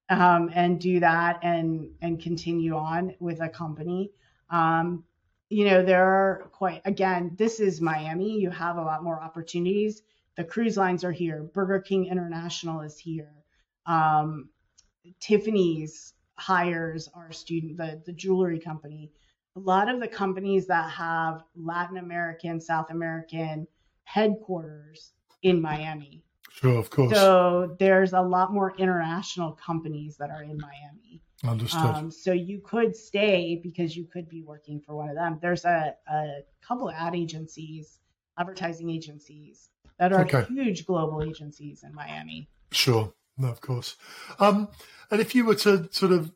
[0.09, 4.11] um, and do that and and continue on with a company.
[4.51, 5.05] Um,
[5.49, 8.39] you know, there are quite again, this is Miami.
[8.39, 10.03] You have a lot more opportunities.
[10.37, 11.43] The cruise lines are here.
[11.43, 13.33] Burger King International is here.
[13.87, 14.49] Um,
[15.21, 19.13] Tiffany's hires our student, the, the jewelry company.
[19.57, 23.69] A lot of the companies that have Latin American, South American
[24.03, 26.25] headquarters in Miami.
[26.61, 27.13] Sure, of course.
[27.13, 31.21] So there's a lot more international companies that are in Miami.
[31.43, 31.81] Understood.
[31.81, 35.39] Um, so you could stay because you could be working for one of them.
[35.43, 37.99] There's a, a couple of ad agencies,
[38.39, 40.45] advertising agencies that are okay.
[40.45, 42.49] huge global agencies in Miami.
[42.71, 43.13] Sure.
[43.37, 43.97] No, of course.
[44.39, 44.69] Um,
[45.11, 46.31] and if you were to sort of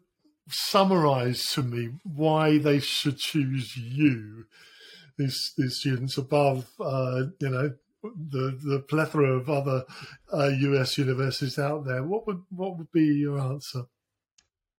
[0.49, 4.47] summarize to me why they should choose you,
[5.17, 7.73] these these students above, uh, you know,
[8.03, 9.85] the the plethora of other
[10.33, 10.99] uh, U.S.
[10.99, 13.85] universities out there, what would what would be your answer?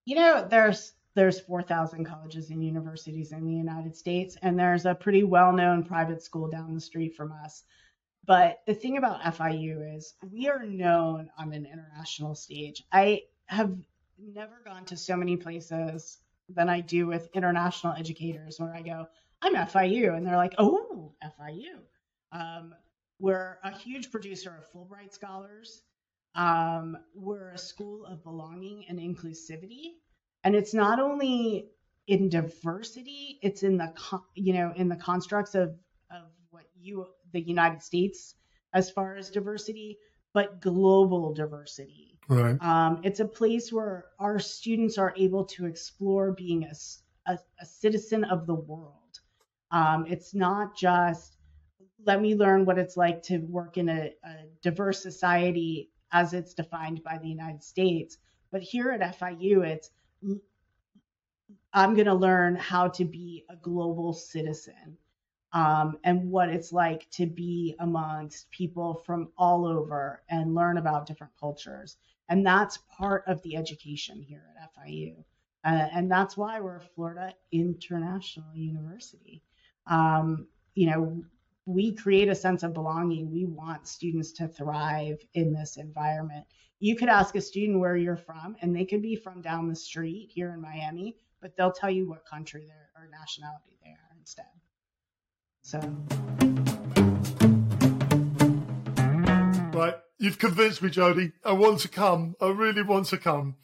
[0.04, 4.94] You know, there's there's 4,000 colleges and universities in the United States, and there's a
[4.94, 7.64] pretty well-known private school down the street from us
[8.26, 12.84] but the thing about FIU is we are known on an international stage.
[12.92, 13.76] I have
[14.18, 16.18] never gone to so many places
[16.48, 19.06] than I do with international educators where I go,
[19.42, 20.16] I'm FIU.
[20.16, 21.80] And they're like, oh, FIU.
[22.32, 22.74] Um,
[23.20, 25.82] we're a huge producer of Fulbright scholars.
[26.34, 29.92] Um, we're a school of belonging and inclusivity.
[30.42, 31.68] And it's not only
[32.06, 33.92] in diversity, it's in the,
[34.34, 35.70] you know, in the constructs of,
[36.10, 38.34] of what you the United States
[38.72, 39.98] as far as diversity,
[40.32, 42.18] but global diversity.
[42.28, 42.56] Right.
[42.62, 47.66] Um, it's a place where our students are able to explore being a, a, a
[47.66, 48.94] citizen of the world.
[49.72, 51.36] Um, it's not just
[52.06, 56.54] let me learn what it's like to work in a, a diverse society as it's
[56.54, 58.18] defined by the United States.
[58.50, 59.90] But here at FIU, it's
[61.72, 64.96] I'm going to learn how to be a global citizen
[65.52, 71.06] um, and what it's like to be amongst people from all over and learn about
[71.06, 71.96] different cultures.
[72.28, 75.24] And that's part of the education here at FIU.
[75.64, 79.42] Uh, and that's why we're Florida International University.
[79.86, 81.22] Um, you know,
[81.70, 83.30] we create a sense of belonging.
[83.30, 86.44] We want students to thrive in this environment.
[86.80, 89.76] You could ask a student where you're from, and they could be from down the
[89.76, 94.16] street here in Miami, but they'll tell you what country they're or nationality they are
[94.18, 94.46] instead.
[95.62, 95.78] So.
[99.78, 101.32] Right, you've convinced me, Jody.
[101.44, 102.34] I want to come.
[102.40, 103.56] I really want to come.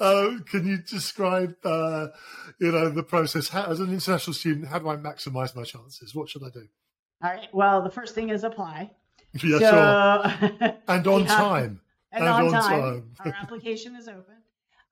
[0.00, 2.08] Uh, can you describe, uh,
[2.58, 4.66] you know, the process how, as an international student?
[4.66, 6.14] How do I maximise my chances?
[6.14, 6.66] What should I do?
[7.22, 7.48] All right.
[7.52, 8.90] Well, the first thing is apply.
[9.42, 10.74] Yeah, so, sure.
[10.88, 11.80] And on time.
[12.12, 12.70] And, and on, on, time.
[12.70, 13.04] time.
[13.24, 14.34] our application is open.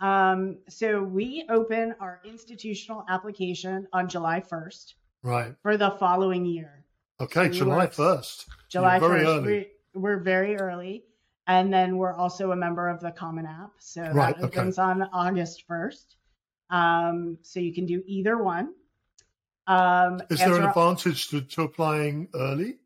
[0.01, 4.95] Um, so we open our institutional application on July 1st.
[5.23, 5.55] Right.
[5.63, 6.87] For the following year.
[7.21, 8.47] Okay, so July 1st.
[8.71, 9.27] July very 1st.
[9.27, 9.53] Early.
[9.53, 9.67] We,
[10.01, 11.05] we're very early.
[11.47, 13.73] And then we're also a member of the Common App.
[13.79, 14.89] So right, that opens okay.
[14.89, 16.15] on August 1st.
[16.71, 18.73] Um, so you can do either one.
[19.67, 22.79] Um, Is there an advantage to, to applying early?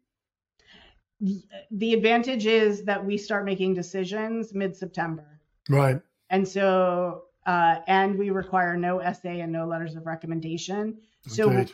[1.70, 5.40] The advantage is that we start making decisions mid September.
[5.68, 6.00] Right.
[6.28, 10.98] And so, uh, and we require no essay and no letters of recommendation.
[11.26, 11.64] So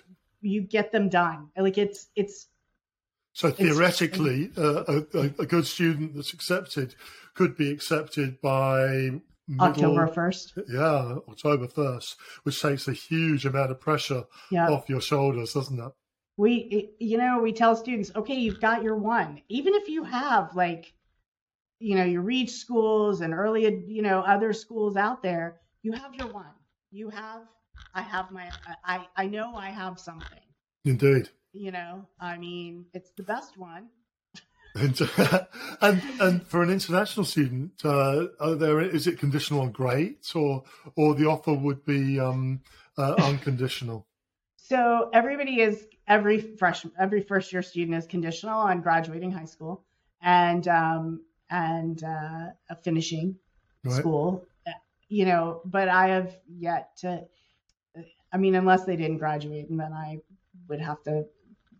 [0.42, 1.48] you get them done.
[1.56, 2.46] Like it's it's.
[3.32, 6.96] So theoretically, uh, a, a, good student that's accepted
[7.34, 9.20] could be accepted by
[9.50, 10.54] middle, October first.
[10.68, 14.68] Yeah, October first, which takes a huge amount of pressure yeah.
[14.68, 15.92] off your shoulders, doesn't it?
[16.36, 19.42] We, you know, we tell students, okay, you've got your one.
[19.48, 20.94] Even if you have like,
[21.78, 26.14] you know, your Reach schools and early, you know, other schools out there, you have
[26.14, 26.54] your one.
[26.90, 27.42] You have
[27.94, 28.50] I have my
[28.84, 30.38] I I know I have something.
[30.84, 31.28] Indeed.
[31.52, 33.88] You know, I mean, it's the best one.
[34.74, 35.00] And,
[35.80, 40.64] and and for an international student, uh, are there is it conditional on grades or
[40.96, 42.60] or the offer would be um,
[42.96, 44.06] uh, unconditional?
[44.56, 49.84] So everybody is every fresh every first year student is conditional on graduating high school
[50.22, 53.36] and um, and uh, finishing
[53.84, 53.94] right.
[53.94, 54.44] school.
[55.08, 57.24] You know, but I have yet to
[58.32, 60.20] I mean, unless they didn't graduate, and then I
[60.68, 61.26] would have to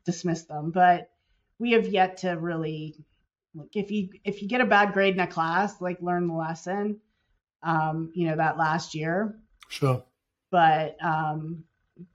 [0.05, 0.71] dismiss them.
[0.71, 1.11] But
[1.61, 2.97] we have yet to really,
[3.55, 6.35] like, if you if you get a bad grade in a class, like learn the
[6.35, 6.99] lesson.
[7.63, 9.39] Um, you know that last year.
[9.69, 10.03] Sure.
[10.51, 11.65] But um,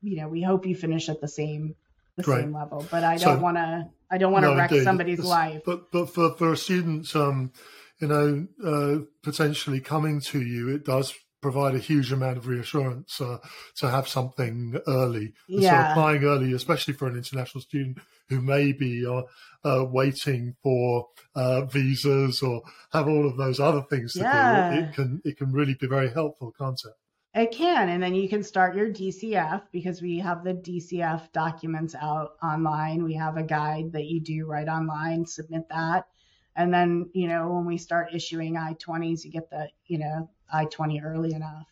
[0.01, 1.75] you know, we hope you finish at the same
[2.17, 2.41] the Great.
[2.41, 2.85] same level.
[2.89, 3.87] But I don't want to.
[4.09, 4.83] I don't want to No, wreck indeed.
[4.83, 5.61] somebody's It's- life.
[5.65, 7.51] But but for for a student, um,
[7.99, 11.13] you know, uh, potentially coming to you, it does
[11.45, 13.37] provide a huge amount of reassurance uh,
[13.75, 15.31] to have something early.
[15.55, 15.87] And So Yeah.
[15.87, 19.21] applying early, especially for an international student who may be uh,
[19.63, 24.31] uh, waiting for uh, visas or have all of those other things to Yeah.
[24.31, 26.95] do, it can it can really be very helpful, can't it?
[27.35, 31.93] It can, and then you can start your DCF because we have the DCF documents
[31.93, 33.03] out online.
[33.03, 36.07] We have a guide that you do right online, submit that.
[36.55, 40.31] And then, you know, when we start issuing I 20s, you get the, you know,
[40.51, 41.67] I 20 early enough.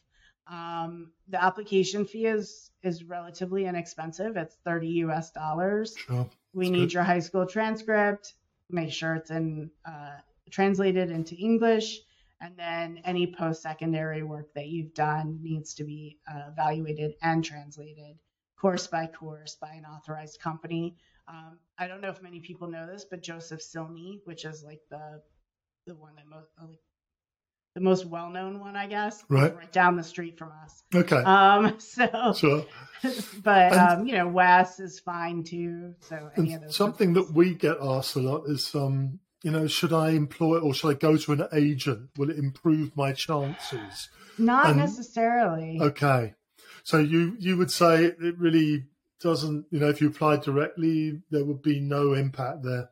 [0.47, 4.35] Um, the application fee is is relatively inexpensive.
[4.35, 5.95] It's 30 US dollars.
[5.97, 6.29] Sure.
[6.53, 6.93] We That's need good.
[6.93, 8.33] your high school transcript.
[8.69, 10.17] Make sure it's in uh,
[10.49, 11.99] translated into English,
[12.41, 18.17] and then any post-secondary work that you've done needs to be uh, evaluated and translated,
[18.59, 20.97] course by course, by an authorized company.
[21.27, 24.81] Um, I don't know if many people know this, but Josef Silny, which is like
[24.89, 25.21] the
[25.85, 26.79] the one that most like
[27.75, 29.55] the most well-known one, I guess, Right.
[29.55, 30.83] right down the street from us.
[30.93, 31.15] Okay.
[31.17, 32.65] Um, so sure.
[33.43, 35.95] but And- um, you know, WES is fine too.
[36.01, 39.51] So any of And those something that we get asked a lot is, um, you
[39.51, 42.09] know, should I employ or should I go to an agent?
[42.17, 44.09] Will it improve my chances?
[44.37, 45.77] not and- necessarily.
[45.81, 46.33] Okay,
[46.83, 48.85] so you you would say it really
[49.19, 49.65] doesn't.
[49.71, 52.89] You know, if you applied directly, there would be no impact there.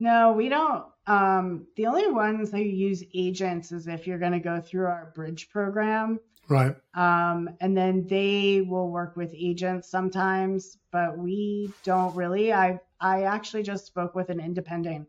[0.00, 0.84] No, we don't.
[1.06, 5.12] Um, the only ones who use agents is if you're going to go through our
[5.14, 6.20] bridge program.
[6.48, 6.74] Right.
[6.94, 12.52] Um, and then they will work with agents sometimes, but we don't really.
[12.52, 15.08] I I actually just spoke with an independent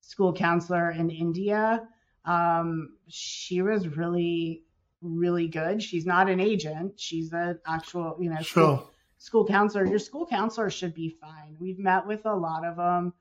[0.00, 1.86] school counselor in India.
[2.24, 4.64] Um, she was really
[5.00, 5.82] really good.
[5.82, 6.98] She's not an agent.
[6.98, 8.90] She's an actual, you know, school, Sure.
[9.18, 9.84] school counselor.
[9.86, 11.56] Your school counselor should be fine.
[11.60, 13.12] We've met with a lot of them.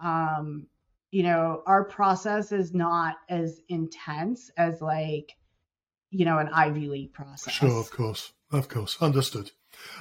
[0.00, 0.66] Um,
[1.10, 5.36] you know, our process is not as intense as like,
[6.10, 7.54] you know, an Ivy League process.
[7.54, 7.80] Sure.
[7.80, 8.32] Of course.
[8.50, 8.96] Of course.
[9.00, 9.50] Understood.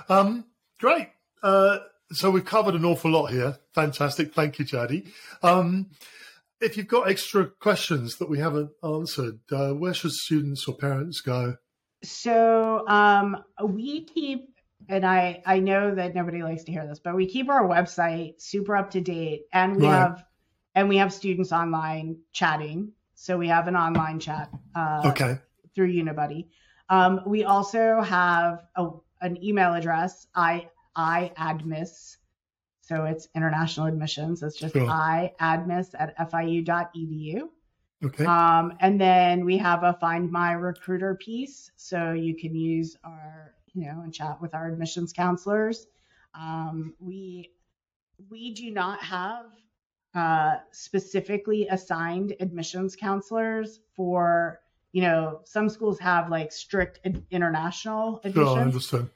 [0.10, 0.46] Um,
[0.80, 1.10] great.
[1.42, 1.80] Uh,
[2.12, 3.58] so we've covered an awful lot here.
[3.74, 4.34] Fantastic.
[4.34, 5.06] Thank you, Jody.
[5.42, 5.92] Um,
[6.62, 11.22] if you've got extra questions that we haven't answered, uh, where should students or parents
[11.22, 11.56] go?
[12.04, 14.55] So um, we keep,
[14.90, 18.42] and I I know that nobody likes to hear this, but we keep our website
[18.42, 19.94] super up to date, and we Right.
[19.94, 20.24] have
[20.76, 22.92] and we have students online chatting.
[23.16, 25.38] So we have an online chat uh, Okay.
[25.74, 26.48] through Unibuddy.
[26.90, 28.90] Um, we also have a,
[29.22, 32.18] an email address, I I admis.
[32.82, 34.44] So it's international admissions.
[34.44, 34.88] It's just Sure.
[34.90, 37.50] I admis at fiu.edu.
[38.04, 38.26] Okay.
[38.26, 43.56] Um, and then we have a Find My Recruiter piece, so you can use our,
[43.76, 45.88] you know, and chat with our admissions counselors.
[46.34, 47.52] Um, we
[48.30, 49.46] we do not have
[50.14, 54.62] uh, specifically assigned admissions counselors for,
[54.94, 58.22] you know, some schools have like strict ad- international sure.
[58.24, 59.10] I admissions, understand.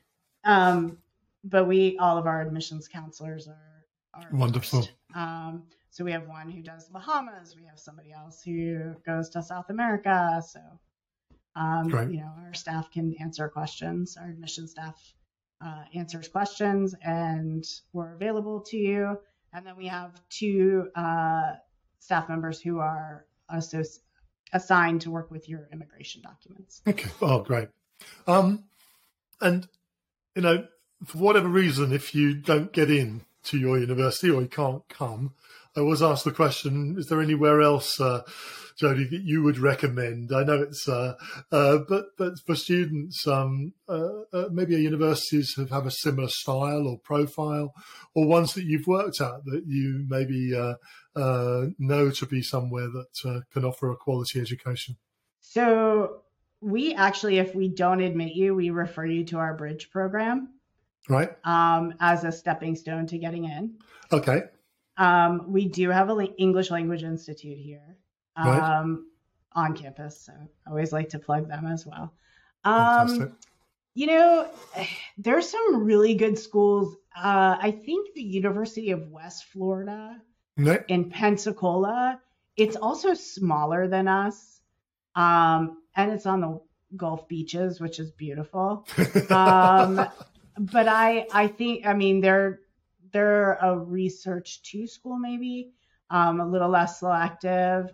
[0.43, 0.97] um,
[1.43, 4.87] but we all of our admissions counselors are are Wonderful.
[5.15, 7.55] Um, so we have one who does Bahamas.
[7.55, 10.41] We have somebody else who goes to South America.
[10.47, 10.59] So,
[11.59, 12.11] um, Great.
[12.11, 14.17] you know, our staff can answer questions.
[14.19, 14.95] Our admission staff
[15.63, 19.19] uh, answers questions, and we're available to you.
[19.51, 21.53] And then we have two uh,
[21.99, 23.99] staff members who are associ-
[24.53, 26.81] assigned to work with your immigration documents.
[26.87, 27.09] Okay.
[27.21, 27.67] Oh, great.
[28.25, 28.63] Um,
[29.41, 29.67] and
[30.35, 30.65] you know,
[31.05, 35.33] for whatever reason, if you don't get in to your university or you can't come,
[35.79, 38.23] I was asked the question: Is there anywhere else, uh,
[38.77, 40.31] Jody, that you would recommend?
[40.33, 41.15] I know it's, uh,
[41.51, 46.85] uh, but but for students, um, uh, uh, maybe universities have, have a similar style
[46.85, 47.73] or profile,
[48.13, 50.73] or ones that you've worked at that you maybe uh,
[51.15, 54.97] uh, know to be somewhere that uh, can offer a quality education.
[55.39, 56.23] So
[56.59, 60.49] we actually, if we don't admit you, we refer you to our bridge program
[61.07, 61.29] Right.
[61.45, 63.75] um, as a stepping stone to getting in.
[64.11, 64.43] Okay.
[64.99, 67.97] Um, we do have a la- English Language Institute here
[68.37, 68.59] Right.
[68.79, 69.07] um,
[69.53, 72.13] on campus, so I always like to plug them as well.
[72.65, 73.35] Um,
[73.95, 74.47] you know,
[75.17, 76.95] there's some really good schools.
[77.17, 80.21] Uh, I think the University of West Florida
[80.57, 82.19] Ne- in Pensacola,
[82.55, 84.61] it's also smaller than us,
[85.15, 86.61] um, and it's on the
[86.95, 88.85] Gulf beaches, which is beautiful.
[89.31, 90.05] Um,
[90.57, 92.59] but I I think I mean they're
[93.11, 95.71] they're a research two school maybe
[96.09, 97.93] um, a little less selective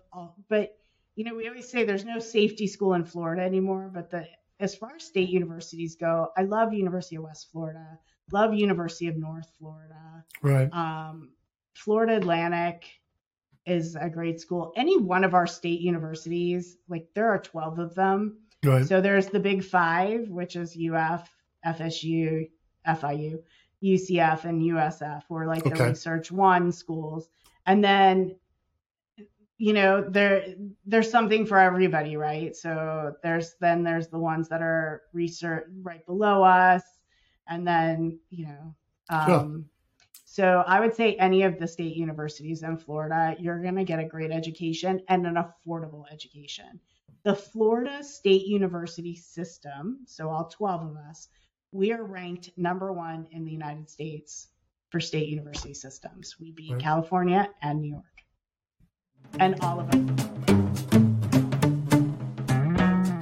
[0.49, 0.77] but
[1.15, 4.25] you know we always say there's no safety school in Florida anymore but the
[4.59, 7.99] as far as state universities go I love University of West Florida
[8.31, 10.23] love University of North Florida.
[10.41, 10.71] Right.
[10.71, 11.31] Um,
[11.73, 12.85] Florida Atlantic
[13.65, 14.73] is a great school.
[14.75, 18.39] Any one of our state universities, like there are 12 of them.
[18.63, 18.85] Right.
[18.87, 21.29] So there's the big five, which is UF,
[21.65, 22.49] FSU,
[22.87, 23.39] FIU,
[23.83, 27.29] UCF, and USF, or like the Research One schools.
[27.65, 28.35] And then,
[29.57, 32.55] you know, there there's something for everybody, right?
[32.55, 36.83] So there's then there's the ones that are research right below us,
[37.47, 38.75] and then you know,
[39.25, 39.39] Sure.
[39.39, 39.65] um,
[40.25, 43.99] so I would say any of the state universities in Florida, you're going to get
[43.99, 46.79] a great education and an affordable education.
[47.23, 51.29] The Florida State University system, so all 12 of us,
[51.75, 54.47] we are ranked number one in the United States
[54.89, 56.37] for state university systems.
[56.39, 56.81] We beat Right.
[56.81, 58.05] California and New York.
[59.39, 60.15] And all of them.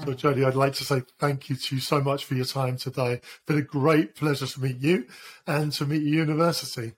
[0.06, 2.78] So, Jody, I'd like to say thank you to you so much for your time
[2.78, 3.14] today.
[3.14, 5.08] It's been a great pleasure to meet you
[5.48, 6.94] and to meet your university.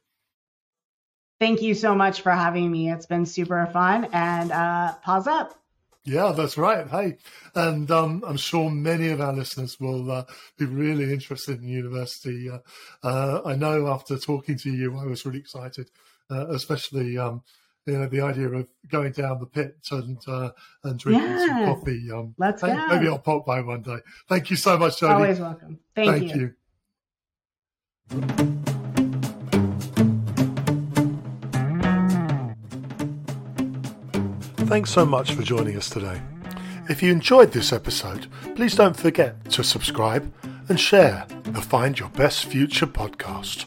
[1.40, 2.92] Thank you so much for having me.
[2.92, 4.10] It's been super fun.
[4.12, 5.58] And uh, Paws up.
[6.06, 6.88] Yeah, that's right.
[6.88, 7.18] Hey,
[7.56, 10.26] and um, I'm sure many of our listeners will uh,
[10.56, 12.48] be really interested in university.
[12.48, 12.60] Uh,
[13.04, 15.90] uh, I know after talking to you, I was really excited,
[16.30, 17.42] uh, especially um,
[17.88, 20.52] you know the idea of going down the pit and uh,
[20.84, 22.12] and drinking some coffee.
[22.12, 22.88] Um, Let's hey, go.
[22.88, 23.98] maybe I'll pop by one day.
[24.30, 25.14] Thank you so much, Jody.
[25.14, 25.80] Always welcome.
[25.96, 26.54] Thank, Thank you.
[28.12, 28.66] you.
[34.68, 36.22] Thanks so much for joining us today.
[36.90, 40.34] If you enjoyed this episode, please don't forget to subscribe
[40.70, 43.66] and share the Find Your Best Future podcast.